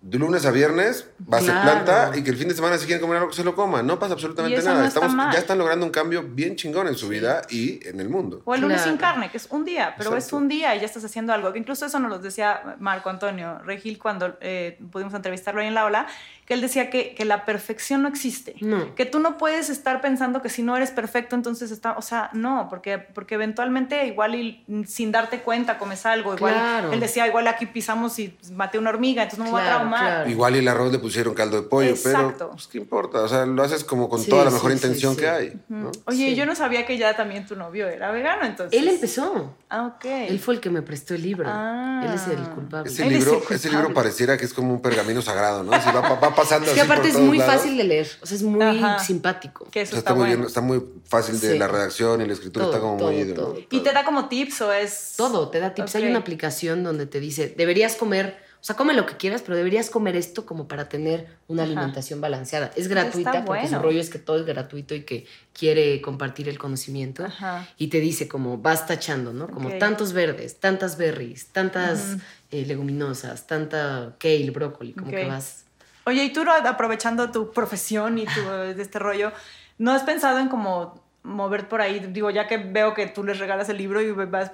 [0.00, 1.62] de lunes a viernes, base Claro.
[1.84, 3.86] planta, y que el fin de semana si quieren comer algo, se lo coman.
[3.86, 4.80] No pasa absolutamente Y eso nada.
[4.80, 5.32] no está Estamos, mal.
[5.32, 8.42] ya están logrando un cambio bien chingón en su vida y en el mundo.
[8.44, 9.14] O el lunes sin Claro.
[9.14, 10.38] carne, que es un día, pero es Exacto.
[10.38, 11.52] un día y ya estás haciendo algo.
[11.52, 15.74] Que incluso eso nos lo decía Marco Antonio Regil cuando eh, pudimos entrevistarlo ahí en
[15.74, 16.08] la ola,
[16.52, 18.56] que él decía que, que la perfección no existe.
[18.60, 18.94] No.
[18.94, 22.28] Que tú no puedes estar pensando que si no eres perfecto, entonces está, o sea,
[22.34, 26.92] no, porque, porque eventualmente igual y sin darte cuenta comes algo, igual Claro.
[26.92, 29.78] él decía, igual aquí pisamos y maté una hormiga, entonces no me voy a Claro,
[29.78, 30.00] traumar.
[30.00, 30.30] claro.
[30.30, 32.34] Igual y el arroz le pusieron caldo de pollo, Exacto.
[32.36, 33.20] pero pues, ¿qué importa?
[33.22, 35.20] O sea, lo haces como con Sí, toda la sí, mejor sí, intención sí.
[35.20, 35.58] que hay.
[35.68, 35.90] ¿no?
[36.04, 36.34] Oye, Sí.
[36.34, 38.78] yo no sabía que ya también tu novio era vegano, entonces.
[38.78, 39.54] Él empezó.
[39.70, 40.04] Ah, ok.
[40.04, 41.48] Él fue el que me prestó el libro.
[41.48, 42.02] Ah.
[42.04, 42.90] Él es el culpable.
[42.90, 45.72] Ese Él es libro, ese pareciera que es como un pergamino sagrado, ¿no?
[45.72, 47.54] Así va, va- va pasando Es que así por aparte es todos muy lados.
[47.54, 48.08] fácil de leer.
[48.20, 48.98] O sea, es muy Ajá.
[48.98, 49.68] simpático.
[49.70, 50.36] Que O eso sea, está, está, muy bueno.
[50.36, 51.58] bien, está muy fácil de Sí.
[51.58, 53.58] la redacción y la escritura Todo, está como todo, muy todo.
[53.70, 55.14] ¿Y te da como tips o es...?
[55.16, 55.94] Todo, te da tips.
[55.96, 59.56] Hay una aplicación donde te dice, deberías comer, o sea, come lo que quieras, pero
[59.56, 61.72] deberías comer esto como para tener una Ajá.
[61.72, 62.70] alimentación balanceada.
[62.76, 63.82] Es gratuita Está porque su bueno.
[63.82, 67.24] rollo es que todo es gratuito y que quiere compartir el conocimiento.
[67.24, 67.68] Ajá.
[67.76, 69.48] Y te dice como vas tachando, ¿no?
[69.48, 72.16] Como tantos verdes, tantas berries, tantas
[72.52, 75.64] eh, leguminosas, tanta kale, brócoli, como que vas...
[76.04, 79.32] Oye, y tú aprovechando tu profesión y tu, de este rollo,
[79.78, 82.00] ¿no has pensado en como mover por ahí?
[82.10, 84.50] Digo, ya que veo que tú les regalas el libro y vas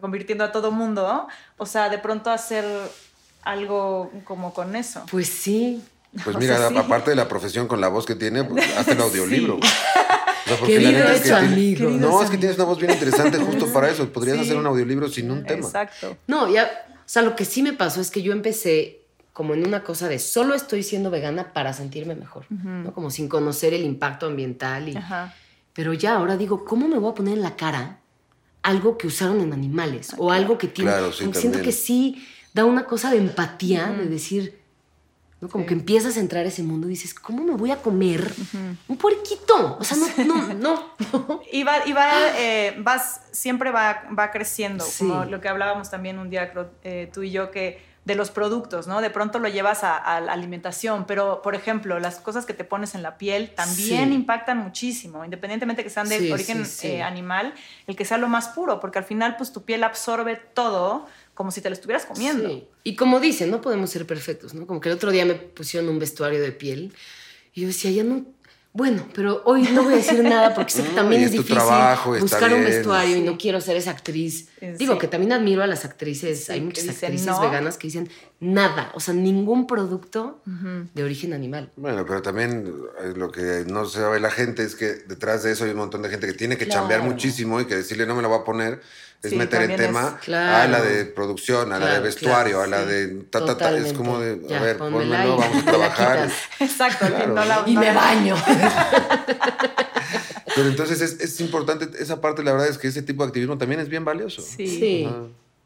[0.00, 1.28] convirtiendo a todo mundo, ¿no?
[1.56, 2.64] O sea, de pronto hacer
[3.42, 5.04] algo como con eso.
[5.10, 5.82] Pues sí.
[6.24, 6.76] Pues O mira, sea, sí.
[6.76, 9.56] aparte de la profesión con la voz que tiene, pues, hazte el audiolibro.
[9.56, 9.68] güey.
[9.68, 11.90] O sea, porque Querido la neta es que hecho tiene- amigo.
[11.90, 14.08] No, es que tienes una voz bien interesante justo para eso.
[14.12, 14.42] Podrías Sí.
[14.44, 15.64] hacer un audiolibro sin un tema.
[15.66, 16.16] Exacto.
[16.26, 19.01] No, ya, o sea, lo que sí me pasó es que yo empecé
[19.32, 22.92] como en una cosa de solo estoy siendo vegana para sentirme mejor, ¿no?
[22.92, 24.96] Como sin conocer el impacto ambiental y...
[24.96, 25.34] Ajá.
[25.74, 28.00] Pero ya ahora digo, ¿cómo me voy a poner en la cara
[28.62, 30.14] algo que usaron en animales?
[30.18, 30.90] O algo que tiene...
[30.90, 34.60] Claro, sí, siento que sí da una cosa de empatía, de decir...
[35.40, 35.48] ¿no?
[35.48, 35.68] Como Sí.
[35.68, 38.32] que empiezas a entrar a ese mundo y dices, ¿cómo me voy a comer
[38.86, 39.76] un puerquito?
[39.80, 41.40] O sea, no, no, no, no.
[41.52, 44.98] Y va, y va, eh, vas, siempre va, va creciendo, Sí.
[45.08, 48.32] como lo que hablábamos también un día, creo, eh, tú y yo, que de los
[48.32, 49.00] productos, ¿no?
[49.00, 52.64] De pronto lo llevas a, a la alimentación, pero, por ejemplo, las cosas que te
[52.64, 54.14] pones en la piel también Sí.
[54.14, 57.54] impactan muchísimo, independientemente que sean de Sí, origen sí, eh, animal,
[57.86, 61.52] el que sea lo más puro, porque al final, pues, tu piel absorbe todo como
[61.52, 62.48] si te lo estuvieras comiendo.
[62.48, 62.66] Sí.
[62.82, 64.66] Y como dicen, no podemos ser perfectos, ¿no?
[64.66, 66.92] Como que el otro día me pusieron un vestuario de piel
[67.54, 68.24] y yo decía, ya no.
[68.74, 71.32] Bueno, pero hoy no voy a decir nada porque sé que No, también y es,
[71.32, 74.48] difícil trabajo, buscar un vestuario y no quiero ser esa actriz.
[74.58, 74.66] Sí.
[74.78, 76.44] Digo que también admiro a las actrices.
[76.46, 77.40] Sí, Hay muchas actrices no.
[77.40, 78.08] veganas que dicen
[78.40, 80.40] nada, o sea, ningún producto
[80.94, 81.70] de origen animal.
[81.76, 85.64] Bueno, pero también eh, lo que no sabe la gente es que detrás de eso
[85.64, 86.80] hay un montón de gente que tiene que Claro.
[86.82, 88.80] chambear muchísimo y que decirle no me la voy a poner
[89.22, 90.56] es Sí, meter en también tema es- Claro.
[90.56, 93.76] a la de producción, a la de vestuario, claro, a la de ta, ta, ta.
[93.76, 96.30] Es como de, a ver, pónmelo, vamos a trabajar.
[96.60, 98.34] Exacto, no la- Y me baño.
[100.54, 103.56] Pero entonces es, es importante, esa parte la verdad es que ese tipo de activismo
[103.58, 104.42] también es bien valioso.
[104.42, 104.66] Sí.
[104.66, 105.08] Sí.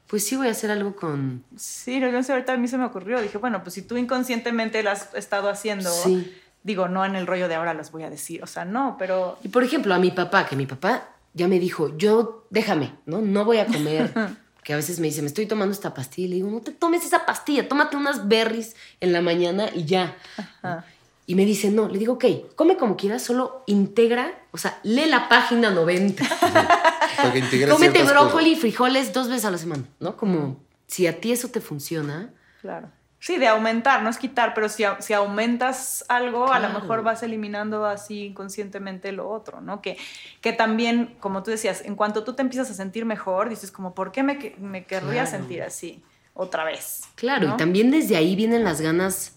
[0.06, 1.42] Pues sí voy a hacer algo con...
[1.56, 3.20] Sí, no, no sé, ahorita a mí se me ocurrió.
[3.20, 6.32] Dije, bueno, pues si tú inconscientemente lo has estado haciendo, Sí.
[6.62, 9.38] digo, no en el rollo de ahora los voy a decir, o sea, no, pero
[9.42, 13.20] Y por ejemplo, a mi papá, que mi papá ya me dijo, yo déjame, ¿no?
[13.20, 14.12] No voy a comer.
[14.64, 16.26] que a veces me dice, me estoy tomando esta pastilla.
[16.26, 19.84] Y le digo, no te tomes esa pastilla, tómate unas berries en la mañana y
[19.84, 20.16] ya.
[20.36, 20.84] Ajá.
[21.28, 25.06] Y me dice, no, le digo, ok, come como quieras, solo integra, o sea, lee
[25.06, 26.24] la página 90.
[27.16, 30.16] Para que integres Cómete brócoli y frijoles dos veces a la semana, ¿no?
[30.16, 32.32] Como si a ti eso te funciona.
[32.60, 32.90] claro.
[33.26, 37.24] Sí, de aumentar, no es quitar, pero si, si aumentas algo, a lo mejor vas
[37.24, 39.82] eliminando así inconscientemente lo otro, ¿no?
[39.82, 39.96] Que,
[40.40, 43.96] que también, como tú decías, en cuanto tú te empiezas a sentir mejor, dices como,
[43.96, 45.26] ¿por qué me, me querría Claro.
[45.26, 47.00] sentir así otra vez?
[47.16, 47.54] Claro, ¿no?
[47.54, 49.32] y también desde ahí vienen las ganas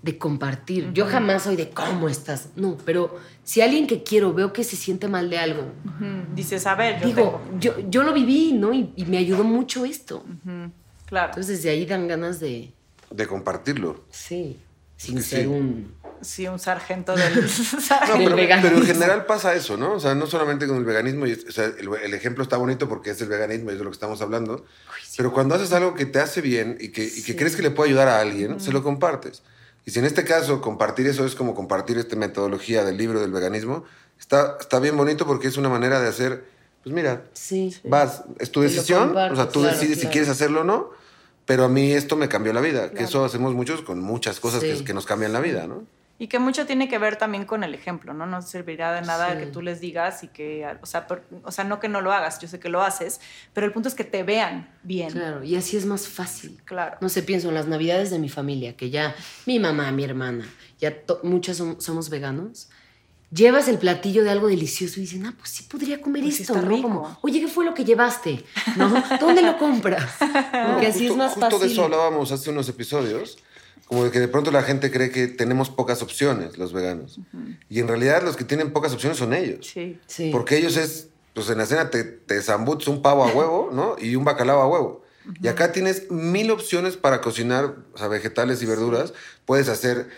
[0.00, 0.90] de compartir.
[0.94, 2.48] Yo jamás soy de cómo estás.
[2.56, 6.34] No, pero si alguien que quiero veo que se siente mal de algo, Ujú.
[6.34, 8.72] Dices, a ver, yo digo, yo, yo lo viví, ¿no?
[8.72, 10.24] Y, y me ayudó mucho esto.
[11.04, 11.28] Claro.
[11.28, 12.72] Entonces desde ahí dan ganas de,
[13.16, 14.04] De compartirlo.
[14.10, 14.58] sí,
[14.96, 15.30] sin Sí.
[15.36, 15.94] ser un...
[16.22, 17.34] Sí, un sargento del...
[18.08, 18.70] No, pero, veganismo.
[18.70, 19.94] pero en general pasa eso, ¿no?
[19.94, 22.88] O sea, no solamente con el veganismo, y, o sea, el, el ejemplo está bonito
[22.88, 24.64] porque es el veganismo y es de lo que estamos hablando,
[25.18, 27.36] pero cuando haces algo que te hace bien y que, y que Sí.
[27.36, 29.42] crees que le puede ayudar a alguien, se lo compartes.
[29.84, 33.32] Y si en este caso compartir eso es como compartir esta metodología del libro del
[33.32, 33.84] veganismo,
[34.18, 36.44] está, está bien bonito porque es una manera de hacer,
[36.82, 37.76] pues mira, Sí.
[37.84, 40.90] vas, es tu decisión, o sea, tú claro, decides si quieres hacerlo o no,
[41.46, 44.60] pero a mí esto me cambió la vida, que eso hacemos muchos con muchas cosas
[44.62, 44.72] Sí.
[44.78, 45.84] que, que nos cambian la vida, ¿no?
[46.16, 48.24] Y que mucho tiene que ver también con el ejemplo, ¿no?
[48.24, 49.38] No servirá de nada Sí.
[49.40, 52.12] que tú les digas y que, o sea, por- o sea, no que no lo
[52.12, 53.20] hagas, yo sé que lo haces,
[53.52, 55.10] pero el punto es que te vean bien.
[55.10, 56.60] Claro, y así es más fácil.
[56.64, 56.98] Claro.
[57.00, 60.46] No sé, pienso en las navidades de mi familia, que ya mi mamá, mi hermana,
[60.78, 62.68] ya to- muchas som- somos veganos.
[63.34, 66.60] Llevas el platillo de algo delicioso y dicen, ah, pues sí podría comer Pues esto,
[66.60, 66.82] ¿no?
[66.82, 68.44] Como, oye, ¿qué fue lo que llevaste?
[68.76, 69.02] ¿No?
[69.20, 70.12] ¿Dónde lo compras?
[70.20, 71.66] Porque así justo, es más justo fácil.
[71.66, 73.38] de eso hablábamos hace unos episodios,
[73.86, 77.18] como de que de pronto la gente cree que tenemos pocas opciones, los veganos.
[77.68, 79.66] Y en realidad los que tienen pocas opciones son ellos.
[79.66, 79.98] Sí.
[80.06, 80.30] Sí.
[80.30, 83.96] Porque ellos es, pues en la cena te, te zambuts un pavo a huevo, ¿no?
[83.98, 85.04] Y un bacalao a huevo.
[85.42, 89.14] Y acá tienes mil opciones para cocinar, o sea, vegetales y verduras.
[89.46, 90.08] Puedes hacer,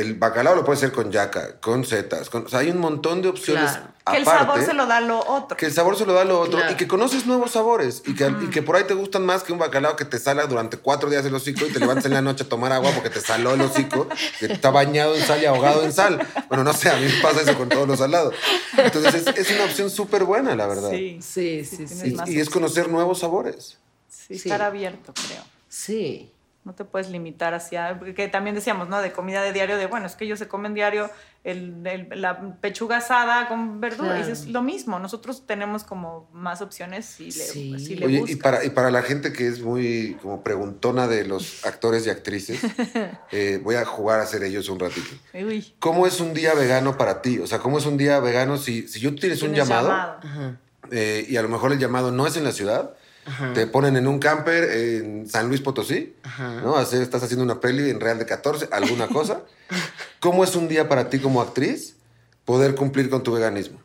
[0.00, 3.22] el bacalao lo puedes hacer con yaca, con setas, con, o sea, hay un montón
[3.22, 3.98] de opciones Claro.
[4.08, 4.40] Que el aparte.
[4.46, 5.54] sabor se lo da lo otro.
[5.56, 6.72] Que el sabor se lo da lo otro Claro.
[6.72, 9.52] y que conoces nuevos sabores y que, y que por ahí te gustan más que
[9.52, 12.22] un bacalao que te sala durante cuatro días el hocico y te levantas en la
[12.22, 14.08] noche a tomar agua porque te saló el hocico,
[14.40, 16.26] que está bañado en sal y ahogado en sal.
[16.48, 18.34] Bueno, no sé, a mí me pasa eso con todos los salados.
[18.78, 20.88] Entonces es, es una opción súper buena, la verdad.
[20.90, 21.18] Sí.
[21.22, 22.16] Sí, sí, sí.
[22.26, 23.76] Y, es conocer nuevos sabores.
[24.08, 24.48] Sí, Sí.
[24.48, 25.42] estar abierto, creo.
[25.68, 26.32] Sí.
[26.68, 29.00] No te puedes limitar hacia, porque también decíamos, ¿no?
[29.00, 31.10] De comida de diario, de bueno, es que ellos se comen diario
[31.44, 34.16] el, el- la pechuga asada con verdura.
[34.16, 34.28] Claro.
[34.28, 37.78] Y es lo mismo, nosotros tenemos como más opciones si le, Sí.
[37.78, 41.24] si le Oye, y para, y para la gente que es muy como preguntona de
[41.24, 42.60] los actores y actrices,
[43.32, 45.08] eh, voy a jugar a ser ellos un ratito.
[45.32, 47.38] Uy, ¿Cómo es un día vegano para ti?
[47.38, 50.56] O sea, ¿cómo es un día vegano si, si yo tienes un tienes llamado, Ajá.
[50.90, 52.94] eh, y a lo mejor el llamado no es en la ciudad?
[53.28, 53.52] Ajá.
[53.52, 56.62] Te ponen en un camper en San Luis Potosí, Ajá.
[56.62, 56.80] ¿no?
[56.80, 59.42] Estás haciendo una peli en Real de 14, alguna cosa.
[60.20, 61.96] ¿Cómo es un día para ti como actriz
[62.44, 63.80] poder cumplir con tu veganismo?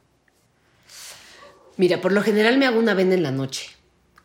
[1.75, 3.69] Mira, por lo general me hago una avena en la noche,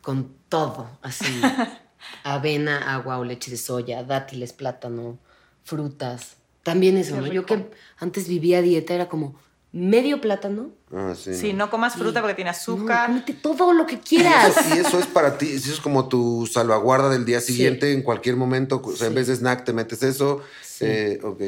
[0.02, 1.40] con todo, así.
[2.22, 5.18] avena, agua o leche de soya, dátiles, plátano,
[5.64, 6.36] frutas.
[6.62, 7.26] También eso, ¿no?
[7.26, 9.38] Yo que antes vivía dieta era como
[9.72, 10.70] medio plátano.
[10.92, 11.34] Ah, sí.
[11.34, 13.06] sí, no comas fruta porque tiene No, azúcar.
[13.08, 14.56] cómete todo lo que quieras.
[14.74, 17.52] Y eso es para ti, eso es como tu salvaguarda del día Sí.
[17.52, 18.80] siguiente, en cualquier momento.
[18.82, 20.42] O sea, en vez de snack te metes eso.
[20.62, 20.84] Sí.
[20.86, 21.40] Eh, ok.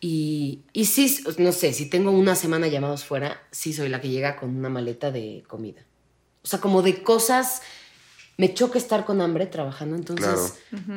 [0.00, 4.08] Y, y sí, no sé, si tengo una semana llamados fuera, sí soy la que
[4.08, 5.82] llega con una maleta de comida.
[6.42, 7.62] O sea, como de cosas.
[8.40, 10.54] Me choca estar con hambre trabajando, entonces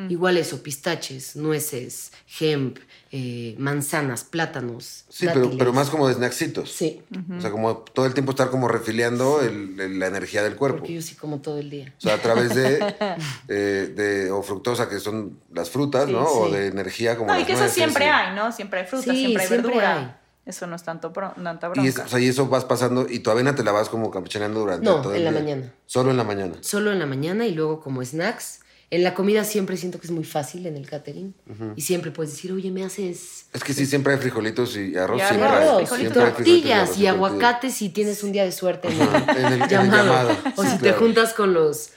[0.08, 2.78] igual eso, pistaches, nueces, hemp,
[3.10, 5.04] eh, manzanas, plátanos.
[5.08, 6.70] Sí, pero, pero más como de snacksitos.
[6.70, 7.02] Sí,
[7.36, 10.78] O sea, como todo el tiempo estar como refiliando el- el- la energía del cuerpo.
[10.78, 11.92] porque yo sí como todo el día.
[11.98, 12.78] O sea, a través de,
[13.48, 16.24] eh, de o fructosa, que son las frutas, Sí, ¿no?
[16.24, 18.52] O de energía como No, y las que eso siempre hay, ¿no?
[18.52, 20.21] Siempre hay fruta, Sí, siempre hay siempre verdura.
[20.44, 22.06] Eso no es tanto bro- tanta Y, es- bronca.
[22.06, 24.84] o sea, y eso vas pasando y tu avena te la vas como campechaneando durante
[24.84, 25.40] No, todo en la día.
[25.40, 25.74] mañana.
[25.86, 26.54] Solo en la mañana.
[26.60, 28.60] Solo en la mañana y luego como snacks.
[28.90, 31.32] En la comida siempre siento que es muy fácil en el catering.
[31.76, 35.22] Y siempre puedes decir, oye, me haces Es que sí, siempre hay frijolitos y arroz.
[35.22, 35.66] Y siempre arroz, hay.
[35.68, 35.88] arroz, frijolitos.
[35.88, 39.00] y Siempre hay frijolitos tortillas arroz y aguacates si tienes un día de suerte en
[39.00, 40.36] el, en el- en el llamado.
[40.56, 41.90] O Sí, si te juntas con los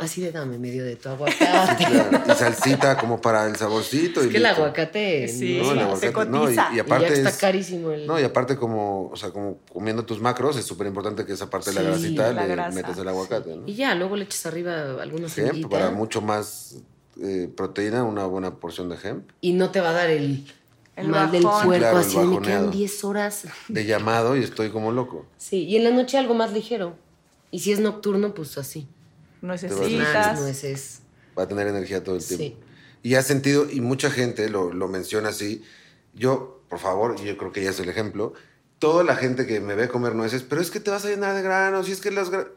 [0.00, 1.42] así de dame medio de tu aguacate.
[2.32, 4.20] Y salsita como para el saborcito.
[4.20, 7.28] Es y que el aguacate Sí, No, el se aguacate, no, y- aparte ya está
[7.30, 8.06] es- carísimo el...
[8.06, 11.48] No, y aparte como, o sea, como comiendo tus macros, es súper importante que esa
[11.48, 12.74] parte de la Sí, grasita la le grasa.
[12.74, 13.62] metas el aguacate, ¿no?
[13.66, 16.76] Y ya, luego le echas arriba algunas Hemp, para mucho más
[17.22, 19.30] eh, proteína, una buena porción de hemp.
[19.40, 20.44] y no te va a dar el,
[20.96, 21.66] El mal del bajón.
[21.66, 23.44] puerco, Claro, el así me quedan 10 horas.
[23.68, 25.24] De llamado y estoy como loco.
[25.38, 26.94] Sí, y en la noche algo más ligero.
[27.50, 28.86] Y si es nocturno, pues así.
[29.42, 30.40] Nuecesitas.
[30.40, 31.00] nueces.
[31.38, 32.44] Va a tener energía todo el tiempo.
[32.44, 32.56] Sí.
[33.02, 35.64] Y has sentido, y mucha gente lo, lo menciona así,
[36.14, 38.32] yo, por favor, yo creo que ya es el ejemplo,
[38.78, 41.34] toda la gente que me ve comer nueces, pero es que te vas a llenar
[41.34, 42.30] de granos, y es que las...
[42.30, 42.48] gra-".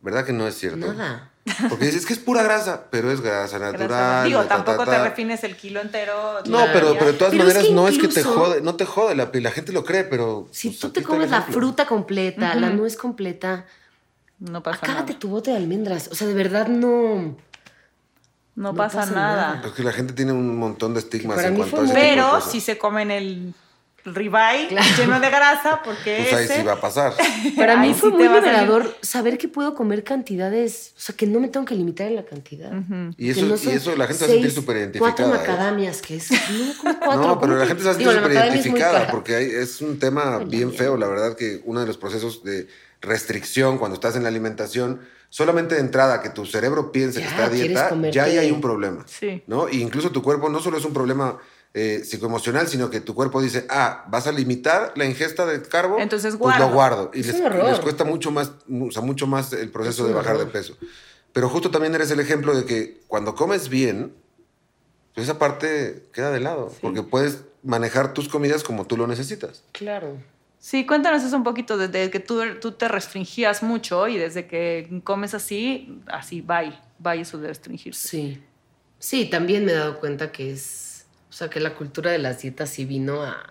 [0.00, 0.92] ¿Verdad que no es cierto?
[0.92, 1.30] Nada.
[1.68, 3.72] Porque dices que es pura grasa, pero es grasa Grasa.
[3.72, 4.26] natural.
[4.26, 4.96] Digo, ta, ta, tampoco ta.
[4.96, 6.40] te refines el kilo entero.
[6.46, 8.76] No, pero, pero de todas Pero es maneras que no es que te jode, no
[8.76, 10.48] te jode la piel, la gente lo cree, pero...
[10.50, 13.66] Si pues, tú te comes la fruta completa, la nuez completa,
[14.50, 15.18] No pasa acábate nada.
[15.18, 16.08] tu bote de almendras.
[16.10, 17.36] O sea, de verdad no.
[18.54, 19.54] No, no pasa, pasa nada.
[19.54, 19.66] nada.
[19.68, 22.00] Es que la gente tiene un montón de estigmas en cuanto a ese muy- tipo
[22.00, 23.54] de Pero si se comen el
[24.04, 24.86] ribeye Claro.
[24.98, 26.56] lleno de grasa, porque Pues ahí ese...
[26.56, 27.14] sí va a pasar.
[27.56, 31.38] Para mí fue sí muy liberador saber que puedo comer cantidades, o sea, que no
[31.40, 32.72] me tengo que limitar en la cantidad.
[33.16, 35.14] Y eso, no y son eso la gente se va a sentir seis, súper identificada.
[35.14, 35.38] Cuatro ¿eh?
[35.38, 36.30] macadamias, que es.
[36.32, 37.22] No, cuatro.
[37.28, 39.98] No, pero ¿cómo la gente se va a sentir súper identificada porque hay- es un
[40.00, 42.66] tema bien feo, la verdad que uno de los procesos de
[43.02, 47.30] restricción cuando estás en la alimentación, solamente de entrada que tu cerebro piense que Ya,
[47.30, 49.04] está a dieta, comerte- ya ahí hay un problema.
[49.06, 49.42] Sí.
[49.46, 49.68] ¿no?
[49.68, 51.38] Y incluso tu cuerpo no solo es un problema
[51.74, 55.98] eh, psicoemocional, sino que tu cuerpo dice, ah, vas a limitar la ingesta de carbo,
[55.98, 56.74] Entonces pues lo guardo.
[57.06, 57.10] guardo.
[57.14, 60.36] Y Es les, cuesta mucho más, o sea, mucho más el proceso Es de bajar
[60.38, 60.76] de peso.
[61.32, 64.14] Pero justo también eres el ejemplo de que cuando comes bien,
[65.14, 69.62] pues esa parte queda de lado, porque puedes manejar tus comidas como tú lo necesitas.
[69.72, 70.18] Claro.
[70.64, 75.00] Sí, cuéntanos eso un poquito, desde que tú, tú te restringías mucho y desde que
[75.02, 78.06] comes así, así, bye, bye eso de restringirse.
[78.08, 78.42] Sí.
[79.00, 81.06] Sí, también me he dado cuenta que es.
[81.30, 83.42] O sea, que la cultura de las dietas sí vino a.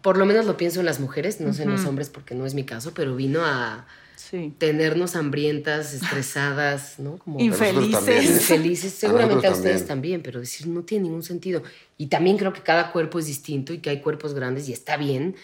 [0.00, 2.46] por lo menos lo pienso en las mujeres, no sé en los hombres porque no
[2.46, 4.54] es mi caso, pero vino a Sí.
[4.58, 7.16] tenernos hambrientas, estresadas, ¿no?
[7.18, 8.30] Como Infelices.
[8.30, 10.20] infelices, seguramente a ustedes también.
[10.20, 11.64] también, pero decir no tiene ningún sentido.
[11.98, 14.96] Y también creo que cada cuerpo es distinto y que hay cuerpos grandes y está
[14.96, 15.34] bien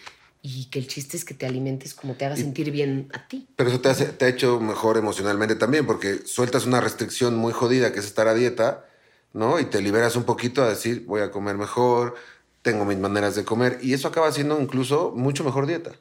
[0.47, 3.47] y que el chiste es que te alimentes como te haga sentir bien a ti.
[3.57, 7.51] Pero eso te, hace, te ha hecho mejor emocionalmente también, porque sueltas una restricción muy
[7.51, 8.85] jodida que es estar a dieta,
[9.33, 9.59] ¿no?
[9.59, 12.15] Y te liberas un poquito a decir, voy a comer mejor,
[12.61, 15.91] tengo mis maneras de comer, y eso acaba siendo incluso mucho mejor dieta,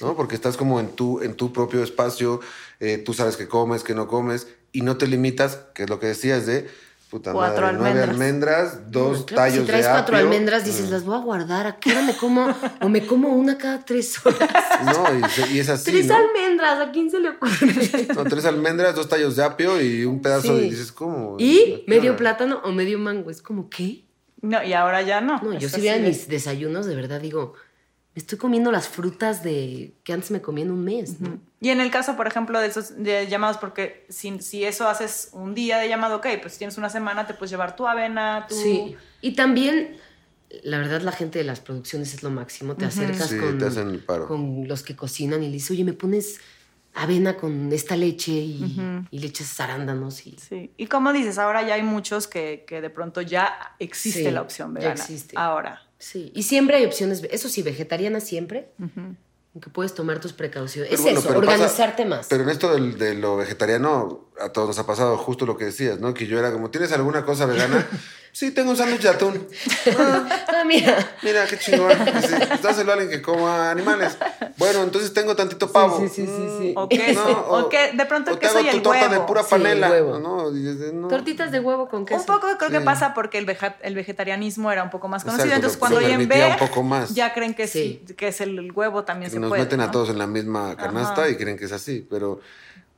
[0.00, 0.14] ¿no?
[0.14, 2.40] Porque estás como en tu, en tu propio espacio,
[2.78, 5.98] eh, tú sabes qué comes, qué no comes, y no te limitas, que es lo
[5.98, 6.68] que decías de,
[7.10, 8.70] puta Cuatro madre, nueve almendras.
[8.72, 10.26] almendras, dos Claro tallos si traes de cuatro apio.
[10.28, 10.92] almendras, dices, Mm.
[10.92, 12.54] las voy a guardar, ¿a qué hora me como?
[12.80, 14.48] o me como una cada tres horas.
[14.84, 15.04] No,
[15.52, 16.14] y, es así, tres ¿no?
[16.16, 18.06] almendras, ¿a quién se le ocurre?
[18.14, 20.60] No, tres almendras, dos tallos de apio y un pedazo Sí.
[20.60, 20.70] de...
[20.70, 21.36] Dices, ¿cómo?
[21.38, 23.30] y ¿Qué medio plátano o medio mango.
[23.30, 24.04] Es como, ¿qué?
[24.42, 25.38] No, y ahora ya no.
[25.42, 27.52] No, yo si de- mis desayunos, de verdad digo,
[28.14, 31.38] me estoy comiendo las frutas de que antes me comía en un mes, ¿no?
[31.60, 35.28] Y en el caso, por ejemplo, de esos de llamados, porque si, si eso haces
[35.32, 38.46] un día de llamado, ok, pues si tienes una semana, te puedes llevar tu avena,
[38.48, 38.54] tu...
[38.56, 38.96] Sí.
[39.20, 39.96] Y también,
[40.64, 42.74] la verdad, la gente de las producciones es lo máximo.
[42.74, 44.26] Te acercas Sí, con, te hacen el paro.
[44.26, 46.40] con los que cocinan y le dices, oye, me pones
[46.94, 48.80] avena con esta leche y,
[49.12, 50.36] y le echas arándanos y...
[50.40, 50.72] Sí.
[50.76, 54.42] Y como dices, ahora ya hay muchos que, que de pronto ya existe Sí, la
[54.42, 54.94] opción ya vegana.
[55.00, 55.34] existe.
[55.38, 55.82] Ahora.
[56.00, 58.70] Sí, y siempre hay opciones, eso sí, vegetariana siempre,
[59.54, 60.88] aunque puedes tomar tus precauciones.
[60.90, 62.26] Pero es bueno, eso, pasa- organizarte más.
[62.28, 65.66] Pero en esto del- de lo vegetariano, a todos nos ha pasado justo lo que
[65.66, 66.14] decías, ¿no?
[66.14, 67.86] Que yo era como, ¿tienes alguna cosa vegana?
[68.32, 69.46] sí, tengo un sándwich de atún.
[69.98, 71.10] ah, mira.
[71.22, 71.90] Mira, qué chingón.
[72.20, 74.16] Dice, "Pues dáselo a alguien que coma animales.
[74.56, 75.98] Bueno, entonces tengo tantito pavo.
[76.00, 76.72] sí, sí, sí, sí.
[76.76, 79.14] O queso, o que de pronto el te queso hago y tu el torta de
[79.16, 79.26] huevo.
[79.26, 79.86] pura panela.
[79.88, 80.18] el huevo.
[80.18, 81.08] no.
[81.08, 82.20] Tortitas de huevo con queso.
[82.20, 85.38] Un poco creo que pasa porque el, veja- el vegetarianismo era un poco más Exacto,
[85.42, 85.56] conocido.
[85.56, 87.14] Entonces, lo- cuando oyen permitía ver, un poco más.
[87.14, 88.14] ya creen que sí, Sí.
[88.14, 89.62] que es el, el huevo también que se nos puede.
[89.62, 91.30] meten a todos en la misma canasta Ajá.
[91.30, 92.06] y creen que es así.
[92.08, 92.40] Pero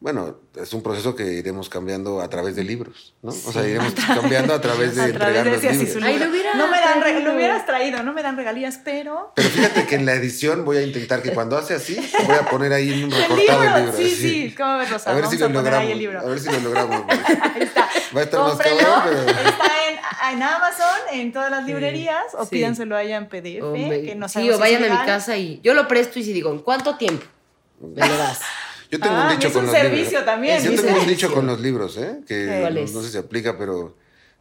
[0.02, 3.30] bueno, es un proceso que iremos cambiando a través de libros, ¿no?
[3.30, 6.02] O sea, iremos cambiando a través de A entregar través de los libros.
[6.04, 6.26] Ay, lo
[6.58, 7.20] no me dan traído.
[7.20, 10.78] lo hubieras traído, no me dan regalías, pero Pero fíjate que en la edición voy
[10.78, 13.84] a intentar que cuando hace así, voy a poner ahí un el recortado libro, del
[13.86, 13.96] libro.
[13.96, 14.16] sí, así.
[14.48, 15.10] sí, ¿cómo ves, Rosa?
[15.10, 15.86] A ver Vamos si lo a poner logramos.
[15.86, 16.20] ahí el libro.
[16.20, 17.02] A ver si lo logramos.
[17.06, 17.18] güey.
[17.54, 17.88] Ahí está.
[18.14, 22.42] Va a estar más cabrón, pero- Está en, en Amazon, en todas las librerías, o
[22.44, 22.50] Sí.
[22.56, 25.74] pídanselo allá en PDF, O que no sí, o vayan a mi casa y yo
[25.74, 27.24] lo presto y si digo, ¿en cuánto tiempo?
[27.80, 28.40] Me lo das.
[28.92, 30.24] Yo tengo Ah, un dicho es con un los servicio libros.
[30.26, 32.18] también, Yo tengo un dicho con los libros, ¿eh?
[32.28, 33.96] Que ¿Cuál no, no sé si aplica, pero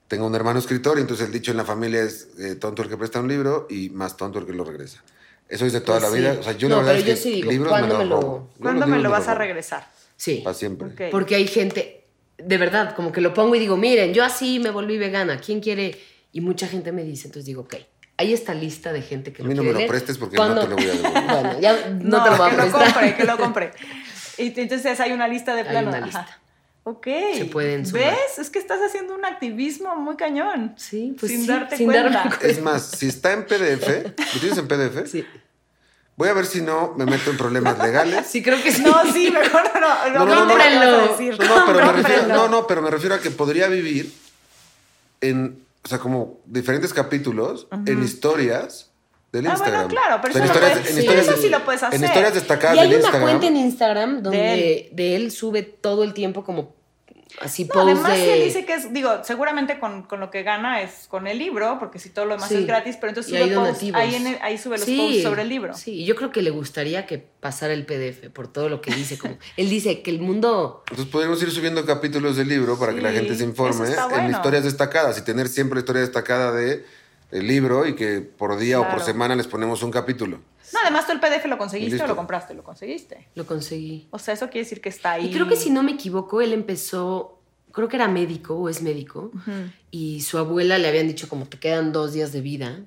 [0.10, 2.90] tengo un hermano escritor y entonces el dicho en la familia es eh, tonto el
[2.90, 5.02] que presta un libro y más tonto el que lo regresa.
[5.48, 6.22] Eso es de toda Pues la sí.
[6.22, 6.38] vida.
[6.40, 8.06] O sea, yo No, la verdad pero es yo que sí digo, libros ¿cuándo me
[8.06, 8.50] lo- robo.
[8.62, 9.88] ¿Cuándo me lo vas a regresar?
[10.18, 10.42] Sí.
[10.44, 10.88] Para siempre.
[10.90, 11.02] Ok.
[11.12, 12.04] Porque hay gente,
[12.38, 15.62] de verdad, como que lo pongo y digo, miren, yo así me volví vegana, ¿quién
[15.62, 15.98] quiere?
[16.34, 17.76] Y mucha gente me dice, entonces digo, ok,
[18.18, 20.56] hay esta lista de gente que A lo mí no me lo prestes porque ¿Cuándo?
[20.56, 21.24] no te lo voy a devolver.
[21.26, 22.84] Bueno, ya no, te lo voy a que lo prestar.
[22.94, 23.72] compre, que lo compre.
[24.48, 25.90] Entonces hay una lista de Hay planos.
[25.96, 26.06] una Ajá.
[26.06, 26.38] lista.
[26.84, 27.08] Ok.
[27.36, 28.06] Se pueden sumar.
[28.06, 28.40] ¿Ves?
[28.40, 30.74] Es que estás haciendo un activismo muy cañón.
[30.78, 32.10] Sí, pues sin sí, darte sin cuenta.
[32.10, 32.48] darme cuenta.
[32.48, 33.88] Es más, si está en PDF,
[34.34, 35.08] ¿lo tienes en PDF?
[35.10, 35.26] Sí.
[36.18, 38.28] Voy a ver si no me meto en problemas legales.
[38.28, 38.84] Sí, creo que sí.
[38.84, 40.10] No, sí, mejor no.
[40.10, 40.56] No, no, no, no.
[40.56, 44.14] No, no, pero me refiero, no, no, pero me refiero a que podría vivir
[45.22, 48.91] en, o sea, como diferentes capítulos en historias
[49.32, 49.88] del Ah, Instagram.
[49.88, 51.96] bueno, claro, pero O sea, eso, lo historias- puedes, historias eso sí lo puedes hacer.
[52.00, 53.30] En historias destacadas Y hay del una Instagram.
[53.30, 56.76] cuenta en Instagram donde De de él, sube todo el tiempo como
[57.40, 58.34] así No, posts además de...
[58.34, 61.80] él dice que es, digo, seguramente con, con lo que gana es con el libro,
[61.80, 62.56] porque si todo lo demás Sí.
[62.58, 64.98] es gratis, pero entonces Y sube hay posts, ahí, en el- ahí sube los Sí,
[64.98, 65.74] posts sobre el libro.
[65.74, 68.94] Sí, y yo creo que le gustaría que pasara el PDF por todo lo que
[68.94, 69.18] dice.
[69.18, 70.84] Como, él dice que el mundo...
[70.90, 74.26] Entonces podríamos ir subiendo capítulos del libro para que la gente se informe eso está
[74.26, 76.86] en historias destacadas y tener siempre la historia destacada de
[77.32, 80.40] el libro y que por día o por semana les ponemos un capítulo.
[80.74, 82.06] No, además tú el PDF lo conseguiste Listo.
[82.06, 83.28] o lo compraste, lo conseguiste.
[83.36, 84.08] Lo conseguí.
[84.12, 85.28] O sea, eso quiere decir que está ahí.
[85.28, 87.40] Y creo que si no me equivoco, él empezó,
[87.74, 89.32] creo que era médico o es médico,
[89.92, 92.80] y su abuela le habían dicho como te quedan dos días de vida,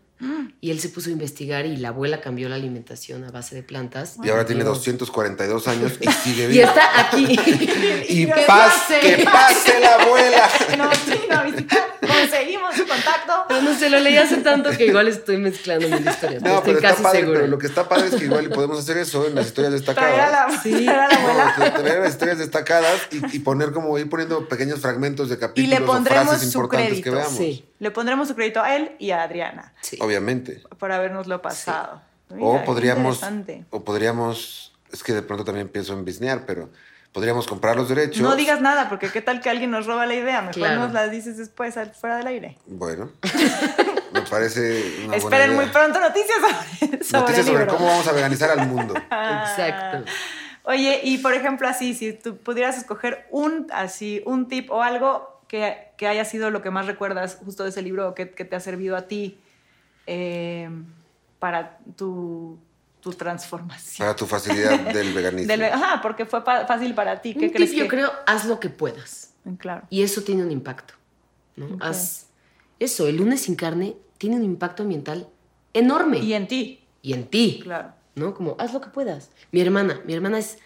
[0.63, 3.63] y él se puso a investigar y la abuela cambió la alimentación a base de
[3.63, 4.17] plantas.
[4.25, 4.79] Y ahora tiene Dios.
[4.79, 6.65] 242 años y sigue Y vivo.
[6.69, 7.27] está aquí.
[8.09, 9.01] Y ¿Qué paz, pase?
[9.01, 10.49] que pase la abuela.
[10.79, 11.94] Nos vino a visitar,
[12.31, 13.33] conseguimos su contacto.
[13.49, 16.43] Pero no sé, lo leí hace tanto que igual estoy mezclando mil historias.
[16.43, 17.39] pero No, estoy pero casi está padre, seguro.
[17.41, 20.31] pero lo que está padre es que igual podemos hacer eso en las historias destacadas.
[20.31, 20.71] la, Sí.
[20.85, 21.55] la abuela.
[21.59, 25.39] No, traer las historias destacadas y, y poner como ir poniendo pequeños fragmentos de Y
[25.39, 27.17] capítulos le o pondremos frases su importantes que crédito.
[27.17, 27.37] veamos.
[27.39, 27.69] Sí.
[27.79, 29.99] Le pondremos su crédito a él y a Adriana Sí.
[30.01, 30.63] Obviamente.
[30.79, 32.01] por habernoslo pasado.
[32.31, 33.21] Mira, O podríamos,
[33.71, 36.71] o podríamos, es que de pronto también pienso en bisnear, pero
[37.15, 38.21] podríamos comprar los derechos.
[38.21, 40.41] No digas nada, porque qué tal que alguien nos roba la idea.
[40.43, 40.81] Mejor Claro.
[40.81, 42.59] nos la dices después al- fuera del aire.
[42.67, 43.11] Bueno,
[44.13, 47.77] me parece una Esperen buena muy pronto noticias sobre, sobre Noticias el sobre libro.
[47.77, 48.95] cómo vamos a veganizar al mundo.
[49.11, 50.11] Exacto.
[50.65, 55.41] Oye, y por ejemplo, así, si tú pudieras escoger un, así, un tip o algo
[55.47, 58.45] que, que haya sido lo que más recuerdas justo de ese libro o que, que
[58.45, 59.39] te ha servido a ti
[60.07, 60.69] eh,
[61.39, 62.59] para tu,
[63.05, 63.99] tu transformación.
[64.07, 65.47] Para tu facilidad del veganismo.
[65.53, 67.35] Del- ajá, porque fue pa- fácil para ti.
[67.35, 69.35] ¿Qué Un crees tip, yo que- creo, haz lo que puedas.
[69.59, 69.87] Claro.
[69.91, 70.95] Y eso tiene un impacto.
[71.57, 71.77] ¿no?
[71.81, 72.27] Haz
[72.81, 75.29] eso, el lunes sin carne tiene un impacto ambiental
[75.75, 76.19] enorme.
[76.19, 77.61] Y en ti, Y en ti.
[77.63, 77.93] claro.
[78.15, 78.35] ¿no?
[78.35, 79.29] Como, haz lo que puedas.
[79.53, 80.59] Mi hermana, mi hermana es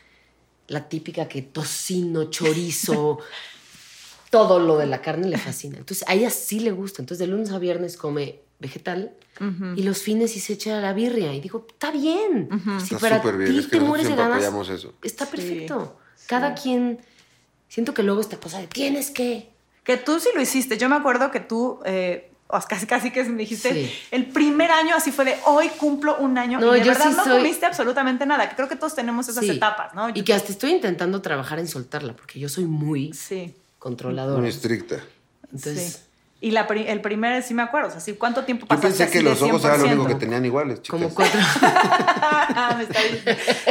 [0.68, 3.18] la típica que tocino, chorizo,
[4.30, 5.76] todo lo de la carne le fascina.
[5.78, 7.02] Entonces, a ella sí le gusta.
[7.02, 9.12] Entonces, de lunes a viernes come vegetal
[9.76, 11.32] y los fines sí se echa la birria.
[11.32, 12.48] Y digo, está bien.
[12.78, 14.94] Si Está para súper bien, ti es que te mueres de ganas, eso.
[15.02, 15.96] está perfecto.
[16.26, 16.98] Cada quien...
[17.68, 19.50] Siento que luego esta cosa de tienes que...
[19.84, 20.76] Que tú sí lo hiciste.
[20.78, 23.92] Yo me acuerdo que tú, eh, o sea, casi, casi que me dijiste, Sí.
[24.10, 26.58] el primer año así fue de hoy cumplo un año.
[26.60, 28.48] No, y de yo verdad sí no soy- comiste absolutamente nada.
[28.48, 29.50] que Creo que todos tenemos esas Sí.
[29.52, 30.08] etapas, ¿no?
[30.10, 33.54] Y que hasta estoy intentando trabajar en soltarla, porque yo soy muy Sí.
[33.78, 34.40] controladora.
[34.40, 34.96] Muy estricta.
[35.44, 35.98] Entonces, sí.
[36.40, 38.12] Y la pri- el primer, sí me acuerdo, o sea, ¿sí?
[38.14, 40.18] ¿cuánto tiempo Yo pasaste pensé que de los ojos eran lo único que 100%?
[40.20, 41.00] tenían iguales, chicas.
[41.00, 41.40] como cuatro...
[42.76, 43.00] me está,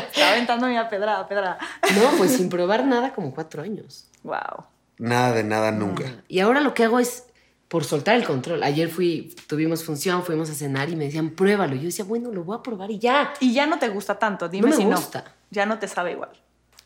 [0.01, 1.57] está aventando mi pedrada, pedrada.
[1.95, 4.07] No, pues sin probar nada como cuatro años.
[4.24, 4.65] Wow.
[4.97, 6.03] Nada de nada nunca.
[6.28, 7.24] Y ahora lo que hago es
[7.70, 8.63] por soltar el control.
[8.63, 11.76] Ayer fui, tuvimos función, fuimos a cenar y me decían, pruébalo.
[11.76, 13.34] Yo decía, bueno, lo voy a probar y ya.
[13.39, 15.24] Y ya no te gusta tanto, dime me si gusta.
[15.26, 15.32] no.
[15.51, 16.32] Ya no te sabe igual.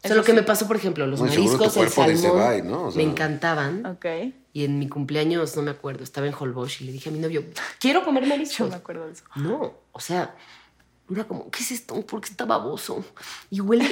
[0.03, 2.49] O sea, lo que me pasó, por ejemplo, los No, y seguro mariscos, el salmón,
[2.49, 2.83] bye, ¿no?
[2.85, 3.85] O sea- me encantaban.
[3.85, 4.05] Ok.
[4.53, 7.19] Y en mi cumpleaños, no me acuerdo, estaba en Holbox y le dije a mi
[7.19, 7.45] novio,
[7.79, 8.69] quiero comer Yo mariscos.
[8.69, 9.23] me acuerdo de eso.
[9.35, 10.35] No, o sea,
[11.09, 12.05] era como, ¿qué es esto?
[12.05, 13.03] ¿Por qué está baboso?
[13.49, 13.89] Y huele,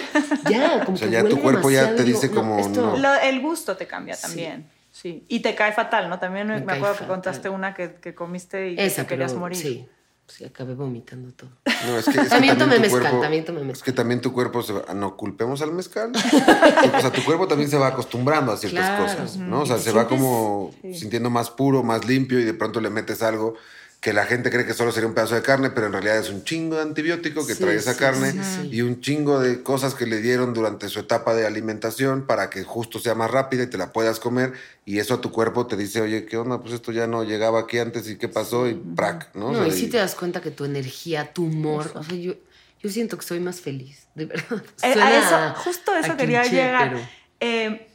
[0.50, 2.98] ya, como O sea, que ya tu cuerpo ya te digo, dice como, esto- no.
[2.98, 4.70] Lo- el gusto te cambia también.
[4.92, 5.24] Sí.
[5.30, 6.20] Y te cae fatal, ¿no?
[6.20, 9.58] También me, acuerdo que contaste una que, que comiste y Esa, te querías pero morir.
[9.58, 9.88] Sí,
[10.30, 11.50] sí, acabé vomitando todo.
[11.88, 13.86] No, es que, es que También tomé tu mezcal, cuerpo- también tomé Es mezcal.
[13.86, 14.94] que también tu cuerpo se va.
[14.94, 16.12] No culpemos al mezcal.
[16.16, 19.04] o sea, tu cuerpo también se va acostumbrando a ciertas Claro.
[19.04, 19.62] cosas, ¿no?
[19.62, 20.94] O sea, se va como sí.
[20.94, 23.56] sintiendo más puro, más limpio y de pronto le metes algo
[24.02, 26.30] que la gente cree que solo sería un pedazo de carne, pero en realidad es
[26.30, 29.62] un chingo de antibiótico que Sí, trae esa sí, carne sí, y un chingo de
[29.62, 33.64] cosas que le dieron durante su etapa de alimentación para que justo sea más rápida
[33.64, 34.54] y te la puedas comer
[34.86, 36.62] y eso a tu cuerpo te dice, oye, ¿qué onda?
[36.62, 39.48] Pues esto ya no llegaba aquí antes y qué pasó y prac, ¿no?
[39.48, 42.02] O No, sea, y sí y- te das cuenta que tu energía, tu humor, o
[42.04, 42.36] sea, yo,
[42.82, 44.64] yo siento que soy más feliz, de verdad.
[44.82, 46.90] Eh, Suena a eso, justo a eso a quería cliché, llegar.
[46.94, 47.02] pero-
[47.42, 47.86] Eh,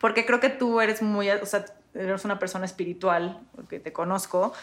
[0.00, 4.54] porque creo que tú eres muy, o sea, eres una persona espiritual, porque te conozco.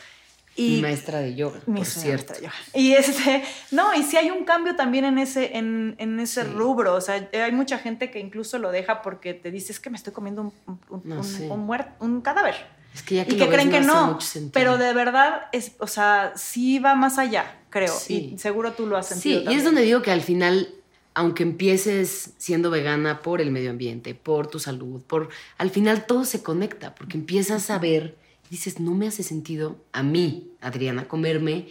[0.58, 2.34] Mi Y maestra de yoga, Mi por cierto.
[2.34, 2.54] maestra de yoga.
[2.76, 6.48] Y este, no, y sí hay un cambio también en ese, en, en ese Sí.
[6.50, 6.94] rubro.
[6.96, 9.98] O sea, hay mucha gente que incluso lo deja porque te dice, es que me
[9.98, 11.50] estoy comiendo un, un, No un- sé.
[11.50, 12.56] un muer- un cadáver.
[12.94, 14.14] Es que ya que y que creen que no.
[14.14, 14.52] mucho sentido.
[14.54, 17.92] Pero de verdad, es, o sea, sí va más allá, creo.
[17.92, 18.34] Sí.
[18.36, 19.52] Y seguro tú lo has Sí, sentido.
[19.52, 20.70] y es donde digo que al final,
[21.16, 26.24] aunque empieces siendo vegana por el medio ambiente, por tu salud, por al final todo
[26.26, 28.16] se conecta, porque empiezas a ver,
[28.54, 31.70] dices, no me hace sentido a mí, Adriana, comerme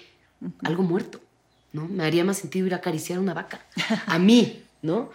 [0.64, 1.20] algo muerto,
[1.72, 1.86] ¿no?
[1.88, 3.60] Me haría más sentido ir a acariciar una vaca.
[4.06, 5.10] A mí, ¿no?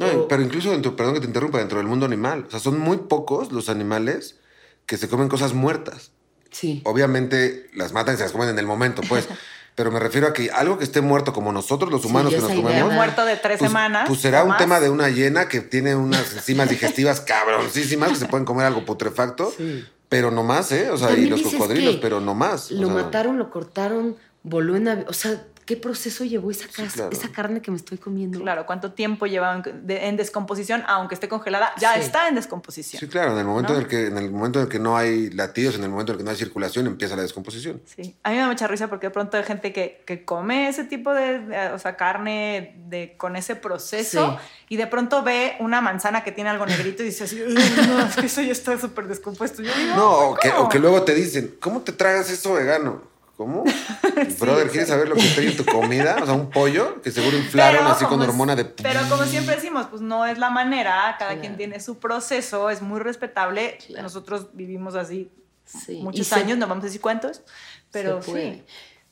[0.00, 2.44] No, O- pero incluso dentro, perdón que te interrumpa, dentro del mundo animal.
[2.48, 4.36] O sea, son muy pocos los animales
[4.84, 6.10] que se comen cosas muertas.
[6.50, 6.82] sí.
[6.84, 9.28] Obviamente las matan y se las comen en el momento, pues.
[9.76, 12.40] pero me refiero a que algo que esté muerto como nosotros, los Sí, humanos que
[12.40, 12.94] nos comemos.
[12.94, 14.08] muerto de tres Pues, semanas.
[14.08, 14.58] pues será un más.
[14.58, 18.84] tema de una hiena que tiene unas enzimas digestivas cabroncísimas que se pueden comer algo
[18.86, 19.84] putrefacto, Sí.
[20.08, 20.90] Pero no más, ¿eh?
[20.90, 22.70] O sea, y los cocodrilos, pero no más.
[22.70, 24.86] o Lo sea, mataron, lo cortaron, voló en...
[24.86, 27.10] avi- O sea, ¿qué proceso llevó esa, claro.
[27.12, 28.40] esa carne que me estoy comiendo?
[28.40, 32.00] Claro, cuánto tiempo lleva en, de- en descomposición, aunque esté congelada, ya Sí.
[32.00, 33.00] está en descomposición.
[33.00, 33.78] Sí, claro, en el momento ¿No?
[33.80, 36.12] en el que en el momento en el que no hay latidos, en el momento
[36.12, 37.82] en el que no hay circulación, empieza la descomposición.
[37.84, 38.14] Sí.
[38.22, 40.84] A mí me da mucha risa porque de pronto hay gente que, que come ese
[40.84, 44.74] tipo de, de- o sea, carne de, con ese proceso Sí.
[44.74, 47.54] y de pronto ve una manzana que tiene algo negrito y dice así, "Uy,
[47.88, 49.62] no, es que eso ya está súper descompuesto.
[49.62, 53.15] Yo digo, No, o que, o que luego te dicen, ¿cómo te tragas eso vegano?
[53.36, 53.64] ¿Cómo?
[54.40, 56.16] Brother, ¿quieres saber lo que está ahí en tu comida?
[56.22, 58.64] O sea, un pollo que seguro inflaron Pero así con hormona de...
[58.64, 61.40] Pero como siempre decimos, pues no es la manera, cada Claro.
[61.40, 63.76] quien tiene su proceso, es muy respetable.
[63.86, 64.04] Claro.
[64.04, 65.30] Nosotros vivimos así
[65.66, 67.42] Sí, y muchos se- años, no vamos a decir cuántos,
[67.90, 68.62] pero sí.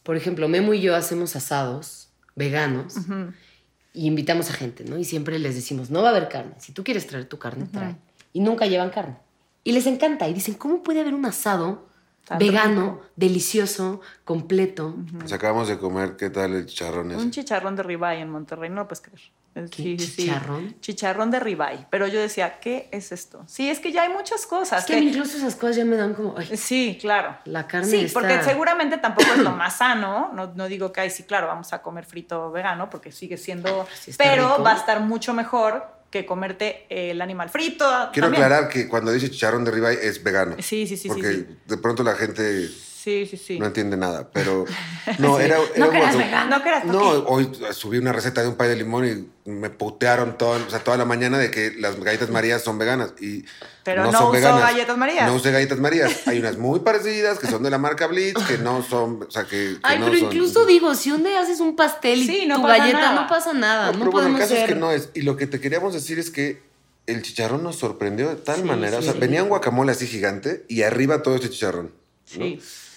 [0.03, 2.95] Por ejemplo, Memo y yo hacemos asados veganos
[3.93, 4.97] y invitamos a gente, ¿no?
[4.99, 6.53] Y siempre les decimos, no va a haber carne.
[6.59, 7.97] Si tú quieres traer tu carne, trae.
[8.33, 9.16] Y nunca llevan carne.
[9.64, 10.29] Y les encanta.
[10.29, 11.87] Y dicen, ¿cómo puede haber un asado
[12.25, 14.95] Tan vegano, delicioso, completo?
[15.12, 17.20] Nos acabamos de comer, ¿qué tal el chicharrón ese?
[17.20, 19.20] Un chicharrón de ribeye en Monterrey, no lo puedes creer.
[19.55, 20.22] ¿Qué, sí, sí, sí.
[20.25, 20.75] chicharrón?
[20.81, 21.87] Chicharrón de ribeye.
[21.91, 23.45] Pero yo decía, ¿qué es esto?
[23.47, 24.81] Sí, es que ya hay muchas cosas.
[24.81, 26.35] Es que incluso esas cosas ya me dan como.
[26.37, 27.37] ay, Sí, claro.
[27.45, 30.31] La carne Sí, está- porque seguramente tampoco es lo más sano.
[30.35, 33.87] No, no digo que, ay, sí, claro, vamos a comer frito vegano, porque sigue siendo.
[33.95, 34.62] sí está pero rico.
[34.64, 37.85] va a estar mucho mejor que comerte el animal frito.
[38.12, 38.45] Quiero también.
[38.45, 40.55] aclarar que cuando dice chicharrón de ribeye es vegano.
[40.61, 41.47] Sí, sí, sí, sí, Porque sí.
[41.67, 42.71] de pronto la gente
[43.05, 43.59] Sí, sí, sí.
[43.59, 44.30] no entiende nada.
[44.32, 44.64] Pero
[45.18, 46.57] no, era, era No que eras vegano.
[46.57, 49.07] No, que era No, hoy subí una receta de un pay de limón
[49.44, 53.12] y me putearon o sea, toda la mañana de que las galletas Marías son veganas.
[53.20, 53.44] Y
[53.84, 54.62] Pero no, no son usó veganas.
[54.62, 55.26] galletas Marías.
[55.28, 56.26] No usé galletas Marías.
[56.26, 59.42] Hay unas muy parecidas que son de la marca Blitz, que no son, o sea,
[59.44, 62.26] que, que Ay, no pero son- incluso digo, si un día haces un pastel y
[62.26, 63.20] Sí, no tu pasa galleta, nada.
[63.20, 63.86] no pasa nada.
[63.88, 64.62] No, No, pero bueno, el podemos caso ser.
[64.70, 65.11] es que no es.
[65.12, 66.62] Y lo que te queríamos decir es que
[67.07, 68.96] el chicharrón nos sorprendió de tal Sí, manera.
[68.98, 69.18] o sea, sí.
[69.18, 71.92] venía un guacamole así gigante y arriba todo este chicharrón.
[72.38, 72.46] ¿no?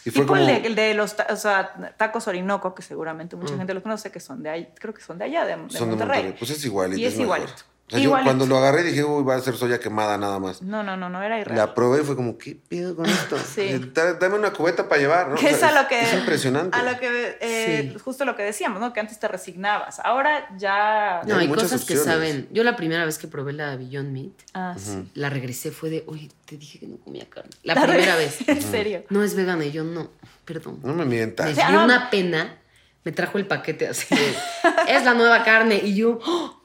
[0.07, 3.57] Y fue como- de, el de los o sea, tacos Orinoco, que seguramente mucha Mm.
[3.57, 5.89] gente los conoce, que son de ahí, creo que son de allá, de, de Son
[5.89, 6.35] de Monterrey.
[6.39, 6.99] Pues es igualito.
[7.01, 7.37] Y es mejor.
[7.39, 7.63] igualito.
[7.89, 10.61] Sea, yo cuando lo agarré dije, uy, va a ser soya quemada nada más.
[10.61, 11.57] No, no, no, no era irreal.
[11.57, 13.37] La probé y fue como, ¿qué pedo con esto?
[13.55, 13.91] Sí.
[13.93, 15.35] Da- Dame una cubeta para llevar, ¿no?
[15.35, 16.77] Que O es sea, a lo que Es impresionante.
[16.77, 17.99] a lo que eh, Sí.
[17.99, 21.63] justo lo que decíamos no que antes te resignabas ahora ya No, Hay hay muchas
[21.71, 22.13] cosas que opciones.
[22.13, 22.47] saben.
[22.51, 25.09] Yo la primera vez que probé la Beyond Meat, ah, sí.
[25.13, 27.51] la regresé, fue de, oye, te dije que no comía carne.
[27.63, 28.37] La primera vez.
[28.47, 30.09] en serio No es vegana y yo no,
[30.45, 30.79] perdón.
[30.83, 31.55] No me Me mientas.
[31.55, 32.57] sea, dio una pena.
[33.03, 34.35] Me trajo el paquete así de,
[34.89, 35.79] es la nueva carne.
[35.81, 36.56] Y yo, ¡oh!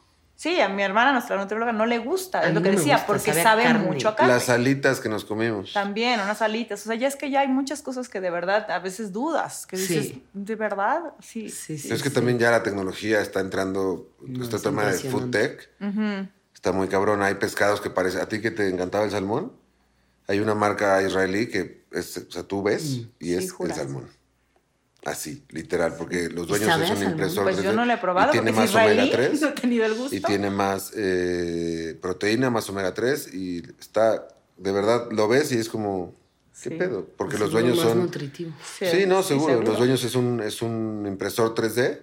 [0.43, 3.33] Sí a mi hermana nuestra nutrióloga no le gusta es lo que decía gusta, porque
[3.35, 5.73] sabe mucho a carne Las alitas que nos comimos.
[5.73, 8.71] también unas alitas o sea ya es que ya hay muchas cosas que de verdad
[8.71, 10.25] a veces dudas que dices Sí.
[10.33, 11.93] de verdad sí Sí, sí.
[11.93, 15.69] es que también ya la tecnología está entrando, No, este es tema de food tech.
[16.55, 17.23] Está muy cabrón.
[17.23, 18.21] Hay pescados que parece.
[18.21, 19.53] ¿A ti que te encantaba el salmón?
[20.29, 24.09] Hay una marca israelí que es, o sea, tú ves y Sí, es el salmón.
[25.05, 27.43] Así, literal, porque los ¿Y dueños sabe es un impresor.
[27.43, 29.41] pues yo 3D, no lo he probado Y tiene más israelí omega 3.
[29.41, 34.29] no he tenido el gusto y tiene más eh, proteína, más omega 3 y está,
[34.59, 36.15] de verdad, lo ves y es como,
[36.63, 36.77] ¿qué Sí.
[36.77, 37.05] pedo?
[37.17, 37.99] Porque los Seguro dueños más son...
[38.03, 38.53] nutritivo.
[38.79, 39.61] Sí, no, seguro.
[39.63, 41.99] Los dueños es un, es un impresor 3D,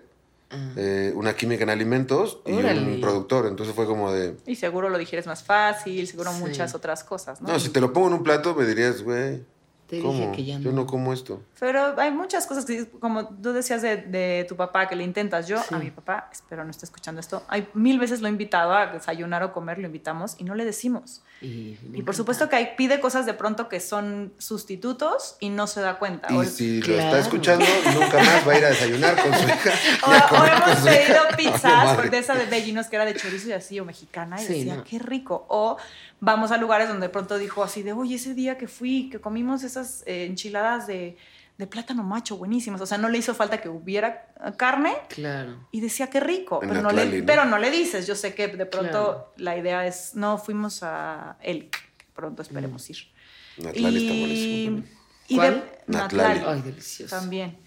[0.51, 0.73] Ah.
[0.77, 2.81] eh, una química en alimentos y Órale.
[2.81, 3.45] un productor.
[3.45, 4.35] Entonces fue como de...
[4.47, 6.39] y seguro lo digieres más fácil seguro Sí.
[6.39, 9.43] muchas otras cosas no No, si te lo pongo en un plato me dirías, güey,
[9.89, 10.31] Te dije ¿cómo?
[10.31, 10.85] que ya Yo no.
[10.85, 11.41] como esto.
[11.59, 15.47] Pero hay muchas cosas que, como tú decías de, de tu papá, que le intentas.
[15.47, 15.73] Yo, Sí.
[15.73, 18.85] a mi papá, espero no esté escuchando esto, hay mil veces lo he invitado a
[18.87, 21.21] desayunar o comer, lo invitamos y no le decimos.
[21.41, 25.67] Y, Y por supuesto que hay, pide cosas de pronto que son sustitutos y no
[25.67, 26.27] se da cuenta.
[26.35, 29.45] O, Y si lo está escuchando, nunca más va a ir a desayunar con su
[29.45, 29.71] hija.
[30.05, 33.79] o- o hemos pedido pizzas de esa de Bellinos que era de chorizo y así,
[33.79, 34.83] o mexicana, y Sí, decía, no.
[34.83, 35.45] qué rico.
[35.47, 35.77] O
[36.19, 39.19] vamos a lugares donde de pronto dijo así de, oye, ese día que fui, que
[39.19, 41.17] comimos esas eh, enchiladas de,
[41.57, 42.81] de plátano macho, buenísimas.
[42.81, 45.67] O sea, no le hizo falta que hubiera eh, carne, Claro.
[45.71, 48.05] y decía qué rico, pero no, le, pero no le dices.
[48.07, 49.33] Yo sé que de pronto Claro.
[49.37, 51.75] la idea es, no, fuimos a Elk,
[52.13, 52.97] pronto esperemos ir.
[53.57, 54.83] Natlali está buenísimo.
[55.27, 55.53] y ¿Cuál?
[55.55, 56.39] de Natlali.
[56.39, 57.15] Natlali, Ay, delicioso.
[57.15, 57.57] también.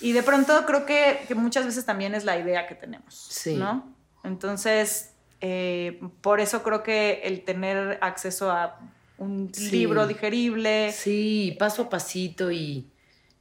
[0.00, 3.54] Y de pronto creo que, que muchas veces también es la idea que tenemos, Sí.
[3.56, 3.94] ¿no?
[4.24, 5.11] Entonces,
[5.42, 8.78] eh, por eso creo que el tener acceso a
[9.18, 9.70] un Sí.
[9.72, 12.90] libro digerible, Sí, paso a pasito y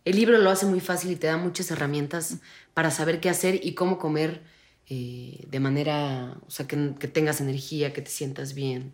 [0.06, 2.40] el libro lo hace muy fácil y te da muchas herramientas
[2.74, 4.44] para saber qué hacer y cómo comer
[4.88, 8.94] eh, de manera, o sea, que, que tengas energía, que te sientas bien.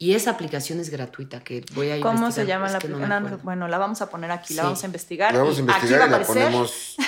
[0.00, 2.84] Y esa aplicación es gratuita, que voy a ¿cómo investigar, se llama es la no
[2.84, 3.12] aplicación?
[3.12, 3.38] acuerdo.
[3.42, 5.32] bueno, la vamos a poner aquí, la vamos a investigar.
[5.32, 6.96] La vamos a investigar aquí va y la ponemos.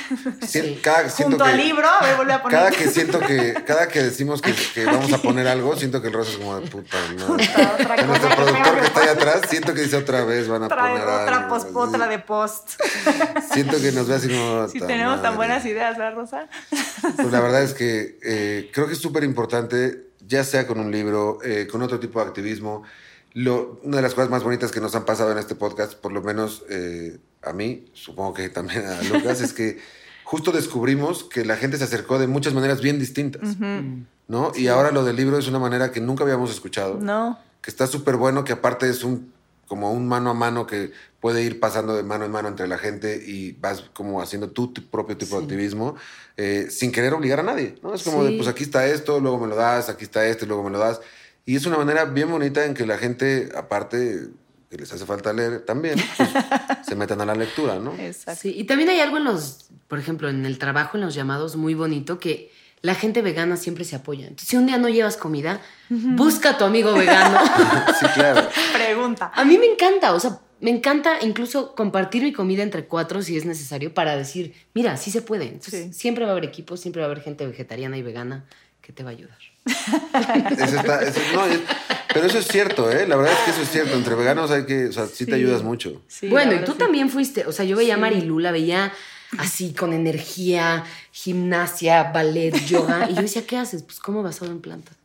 [0.48, 0.80] Sí.
[0.82, 2.58] Cada, junto que, al libro, a ver, vuelve a poner.
[2.58, 6.08] cada que siento que, cada que decimos que, que vamos a poner algo, siento que
[6.08, 7.44] el rosa es como de puta madre.
[7.48, 10.64] Otra- otra Que nuestro productor que está ahí atrás, siento que dice otra vez van
[10.64, 12.70] a poner otra, algo, post, otra de post.
[13.52, 14.66] Siento que nos ve así como.
[14.68, 15.36] Si "Ta tenemos tan madre".
[15.36, 16.48] buenas ideas, ¿verdad, Rosa?
[17.16, 20.90] Pues la verdad es que eh, creo que es súper importante, ya sea con un
[20.92, 22.84] libro, eh, con otro tipo de activismo.
[23.34, 26.12] Lo, una de las cosas más bonitas que nos han pasado en este podcast, por
[26.12, 29.78] lo menos eh, a mí, supongo que también a Lucas, es que
[30.24, 33.56] justo descubrimos que la gente se acercó de muchas maneras bien distintas.
[34.28, 34.52] ¿no?
[34.54, 37.36] Y ahora lo del libro es una manera que nunca habíamos escuchado, No.
[37.60, 39.32] que está súper bueno, que aparte es un
[39.70, 40.90] como un mano a mano que
[41.20, 44.72] puede ir pasando de mano en mano entre la gente y vas como haciendo tu
[44.90, 45.94] propio tipo de activismo
[46.36, 47.94] eh, sin querer obligar a nadie, ¿no?
[47.94, 50.64] Es como de, pues aquí está esto, luego me lo das, aquí está esto, luego
[50.64, 51.00] me lo das.
[51.46, 54.30] Y es una manera bien bonita en que la gente, aparte
[54.68, 56.30] que les hace falta leer también, pues,
[56.84, 57.94] se metan a la lectura, ¿no?
[57.94, 58.40] Exacto.
[58.42, 61.54] Sí, y también hay algo en los, por ejemplo, en el trabajo, en los llamados,
[61.54, 62.50] muy bonito, que
[62.82, 64.22] la gente vegana siempre se apoya.
[64.26, 67.38] Entonces, si un día no llevas comida, busca a tu amigo vegano.
[68.00, 68.48] Sí, claro.
[68.72, 69.30] Pregunta.
[69.34, 73.36] A mí me encanta, o sea, me encanta incluso compartir mi comida entre cuatro si
[73.36, 75.44] es necesario para decir, mira, sí se puede.
[75.48, 75.92] Entonces, Sí.
[75.92, 78.44] siempre va a haber equipos, siempre va a haber gente vegetariana y vegana
[78.80, 79.36] que ¿qué te va a ayudar?
[79.66, 81.60] Eso está- eso- no, es-
[82.12, 83.06] pero eso es cierto, ¿eh?
[83.06, 83.94] La verdad es que eso es cierto.
[83.94, 86.02] Entre veganos hay que, o sea, sí, te ayudas mucho.
[86.08, 86.78] Sí, bueno, y tú sí.
[86.78, 88.92] también fuiste, o sea, yo veía a Marilu, la veía
[89.38, 93.82] así con energía, gimnasia, ballet, yoga, y yo decía, ¿qué haces?
[93.82, 94.96] Pues como basado en plantas.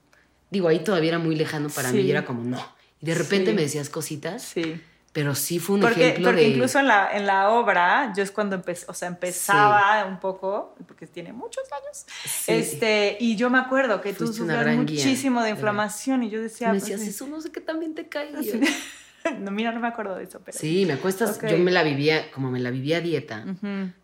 [0.51, 2.63] Digo, ahí todavía era muy lejano para mí, y era como, no.
[3.01, 3.55] Y de repente Sí.
[3.55, 4.81] me decías cositas, Sí.
[5.11, 6.47] pero sí fue un Porque, ejemplo porque de...
[6.49, 10.75] incluso en la, en la obra, yo es cuando empecé, o sea, empezaba un poco,
[10.87, 12.51] porque tiene muchos años, Sí.
[12.53, 16.29] este, y yo me acuerdo que tú Fuiste una sufrías guía, muchísimo de inflamación y
[16.29, 17.09] yo decía, me pues, decías, sí.
[17.09, 18.31] eso no sé qué también te cae.
[19.39, 20.57] No, mira, no me acuerdo de eso, pero...
[20.57, 21.47] Sí, me acuestas, Ok.
[21.49, 23.43] yo me la vivía, como me la vivía a dieta,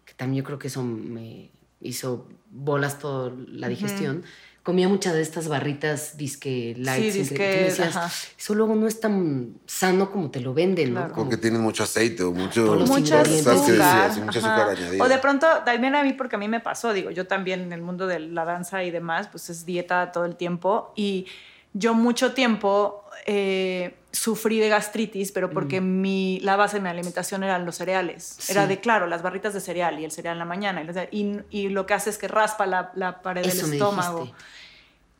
[0.06, 1.50] que también yo creo que eso me
[1.82, 4.24] hizo bolas toda la digestión.
[4.64, 7.12] Comía muchas de estas barritas disque light.
[7.14, 8.12] disque, decías, ajá.
[8.38, 11.00] eso luego no es tan sano como te lo venden, ¿no?
[11.00, 11.14] Claro.
[11.16, 12.66] Como- Porque tienen mucho aceite o mucho.
[12.66, 13.44] Todos los mucho ingredientes.
[13.44, 14.40] ¿sabes qué azúcar.
[14.44, 14.72] ajá.
[14.72, 15.02] azúcar.
[15.02, 17.74] O de pronto, también a mí, porque a mí me pasó, digo, yo también en
[17.74, 20.94] el mundo de la danza y demás, pues es dieta todo el tiempo.
[20.96, 21.26] Y
[21.74, 27.44] yo mucho tiempo eh, sufrí de gastritis, pero porque mi, la base de mi alimentación
[27.44, 28.50] eran los cereales.
[28.50, 30.84] Era de, claro, las barritas de cereal y el cereal en la mañana.
[31.12, 34.20] Y, lo que hace es que raspa la, la pared Eso del estómago.
[34.22, 34.44] dijiste.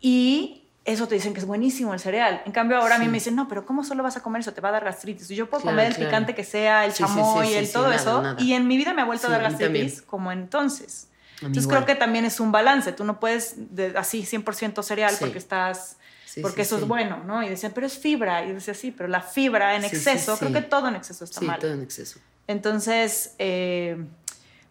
[0.02, 2.42] Y eso te dicen que es buenísimo el cereal.
[2.46, 4.52] En cambio, ahora a mí me dicen, no, pero ¿cómo solo vas a comer eso?
[4.54, 5.30] Te va a dar gastritis.
[5.32, 6.10] Y yo puedo Claro, comer el claro.
[6.10, 8.22] picante que sea, el Sí, chamoy, el todo nada, eso.
[8.22, 8.42] nada.
[8.42, 9.72] Y en mi vida me ha vuelto a dar mí también.
[9.86, 11.08] gastritis como entonces.
[11.36, 11.84] Entonces igual.
[11.86, 12.92] creo que también es un balance.
[12.94, 15.98] Tú no puedes de- así 100% cereal porque estás...
[16.34, 16.84] Sí, porque sí, eso sí.
[16.84, 17.44] es bueno, ¿no?
[17.44, 18.44] Y decían, pero es fibra.
[18.46, 20.54] Y yo decía, sí, pero la fibra en Sí, sí, exceso, creo sí.
[20.56, 21.60] que todo en exceso está Sí, mal.
[21.60, 22.20] todo en exceso.
[22.48, 23.98] Entonces, eh,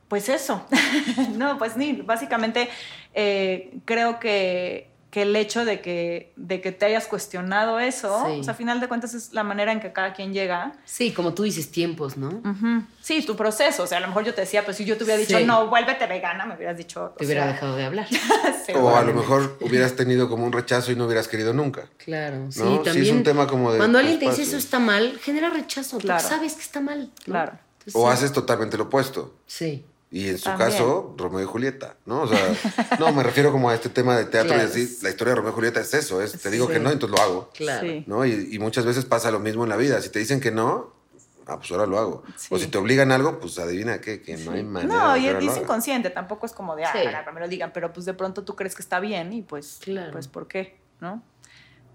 [0.08, 0.66] pues eso.
[1.36, 2.68] no, pues ni, básicamente
[3.14, 8.40] eh, creo que, que el hecho de que, de que te hayas cuestionado eso, Sí.
[8.40, 10.72] o sea, a final de cuentas es la manera en que cada quien llega.
[10.84, 12.28] Sí, como tú dices, tiempos, ¿no?
[12.28, 12.84] Ujú.
[13.02, 13.82] Sí, tu proceso.
[13.82, 15.44] O sea, a lo mejor yo te decía, pues si yo te hubiera dicho, Sí.
[15.44, 17.12] no, vuélvete vegana, me hubieras dicho.
[17.18, 18.06] Te hubiera sea, dejado de hablar.
[18.80, 21.88] O a lo mejor hubieras tenido como un rechazo y no hubieras querido nunca.
[21.96, 22.66] Claro, sí, ¿No?
[22.66, 23.16] Sí, es también.
[23.16, 25.98] un tema como de Cuando alguien te dice eso está mal, genera rechazo.
[25.98, 26.22] Claro.
[26.22, 27.00] Tú sabes que está mal.
[27.00, 27.24] ¿no?
[27.24, 27.52] Claro.
[27.80, 28.12] Entonces, O sí.
[28.12, 29.34] haces totalmente lo opuesto.
[29.46, 29.84] Sí.
[30.12, 30.70] Y en su También.
[30.70, 32.22] caso, Romeo y Julieta, ¿no?
[32.22, 32.40] O sea,
[32.98, 34.68] no, me refiero como a este tema de teatro Claro.
[34.68, 34.98] y así.
[35.02, 36.72] La historia de Romeo y Julieta es eso, es te digo Sí.
[36.72, 37.50] que no, entonces lo hago.
[37.54, 37.86] Claro.
[37.86, 38.04] Sí.
[38.08, 38.24] ¿No?
[38.26, 40.00] Y, y muchas veces pasa lo mismo en la vida.
[40.02, 40.92] Si te dicen que no,
[41.46, 42.22] ah, pues ahora lo hago.
[42.36, 42.48] Sí.
[42.50, 44.92] O si te obligan a algo, pues adivina qué, que no hay manera.
[44.94, 47.04] No, de y que es inconsciente, tampoco es como de, ah, Sí.
[47.04, 49.78] carajo, me lo digan, pero pues de pronto tú crees que está bien y pues,
[49.80, 50.10] Claro.
[50.10, 50.76] pues ¿por qué?
[51.00, 51.22] ¿No?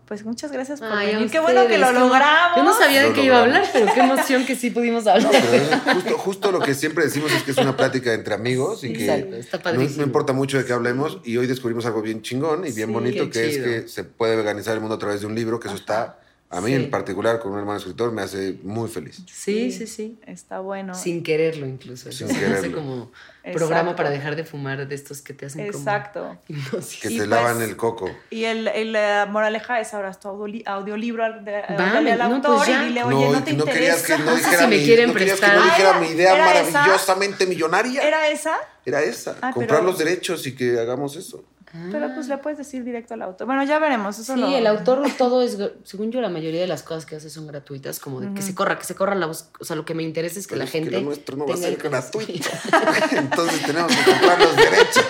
[0.07, 1.31] Pues muchas gracias por Ay, venir.
[1.31, 2.57] Qué bueno que lo logramos.
[2.57, 5.07] Yo no sabía de Lo qué iba a hablar, pero qué emoción que sí pudimos
[5.07, 5.31] hablar.
[5.33, 8.93] No, justo, justo lo que siempre decimos es que es una plática entre amigos y
[8.93, 11.19] que Exacto, está no, no importa mucho de qué hablemos.
[11.23, 13.65] Y hoy descubrimos algo bien chingón y bien Sí, bonito, que chido.
[13.67, 16.19] es que se puede veganizar el mundo a través de un libro, que eso está,
[16.49, 16.75] a mí Sí.
[16.75, 19.21] en particular, con un hermano escritor, me hace muy feliz.
[19.31, 20.19] Sí, sí, sí.
[20.25, 20.93] Está bueno.
[20.93, 22.11] Sin quererlo incluso.
[22.11, 22.77] Sin Se me hace quererlo.
[22.77, 23.11] como
[23.43, 23.57] Exacto.
[23.57, 25.77] programa para dejar de fumar de estos que te hacen como...
[25.79, 26.37] Exacto.
[26.47, 28.09] Que Y te pues- lavan el coco.
[28.29, 32.35] Y el, el, la moraleja es ahora tu audioli- audiolibro al- de, háblale al no,
[32.35, 32.83] autor pues ya.
[32.83, 34.17] y dile, no, oye, no, te no querías que interesa.
[34.31, 35.59] no dijera, Si me mi, quieren no querías que prestar.
[35.59, 36.71] no dijera Ah, mi idea ¿era esa?
[36.71, 38.01] maravillosamente millonaria.
[38.01, 38.55] ¿Era esa?
[38.85, 41.43] Era esa, Ah, comprar pero- los derechos y que hagamos eso.
[41.91, 43.47] Pero pues le puedes decir directo al autor.
[43.47, 44.17] Bueno, ya veremos.
[44.17, 47.15] Eso Sí, lo- el autor todo es, según yo, la mayoría de las cosas que
[47.17, 49.49] hace son gratuitas, como de que se corra, que se corra la voz.
[49.59, 50.91] O sea, lo que me interesa es que Pero la es que gente.
[50.95, 52.47] lo nuestro no va a ser gratuito.
[53.11, 55.05] Entonces tenemos que comprar los derechos.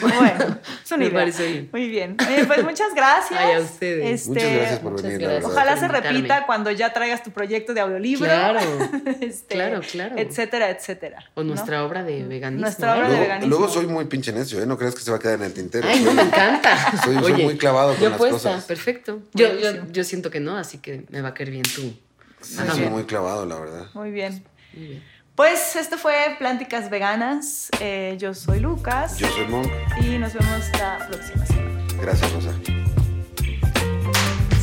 [0.00, 1.14] Bueno, es una Me idea.
[1.18, 1.68] parece bien.
[1.72, 2.16] Muy bien.
[2.46, 3.38] Pues muchas gracias.
[3.40, 4.20] Ay, a ustedes.
[4.22, 5.20] Este, Muchas gracias por muchas venir.
[5.28, 5.44] gracias.
[5.44, 6.18] Ojalá por se invitarme.
[6.18, 8.26] repita cuando ya traigas tu proyecto de audiolibro.
[8.26, 8.60] Claro.
[9.20, 10.16] Este, Claro, claro.
[10.18, 11.24] Etcétera, etcétera.
[11.34, 11.48] O ¿no?
[11.54, 12.62] nuestra obra de veganismo.
[12.62, 13.10] Nuestra obra ¿eh?
[13.10, 13.48] de Luego, veganismo.
[13.58, 14.66] luego soy muy pinche necio, ¿eh?
[14.66, 15.86] No creas que se va a quedar en el tintero.
[15.88, 16.76] Ay, no, me encanta.
[17.02, 18.64] Soy- muy clavado con yo las puesta, cosas.
[18.64, 19.20] perfecto.
[19.34, 19.46] Yo,
[19.90, 21.94] yo, siento que no, así que me va a caer bien tú.
[22.40, 23.86] Sí, soy muy clavado, la verdad.
[23.94, 24.44] Muy bien.
[24.74, 25.02] Muy bien.
[25.42, 27.68] Pues esto fue Plánticas Veganas.
[27.80, 29.18] Eh, yo soy Lucas.
[29.18, 29.68] Yo soy Monk.
[30.00, 31.84] Y nos vemos la próxima semana.
[32.00, 32.52] Gracias, Rosa.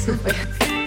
[0.06, 0.79] Súper.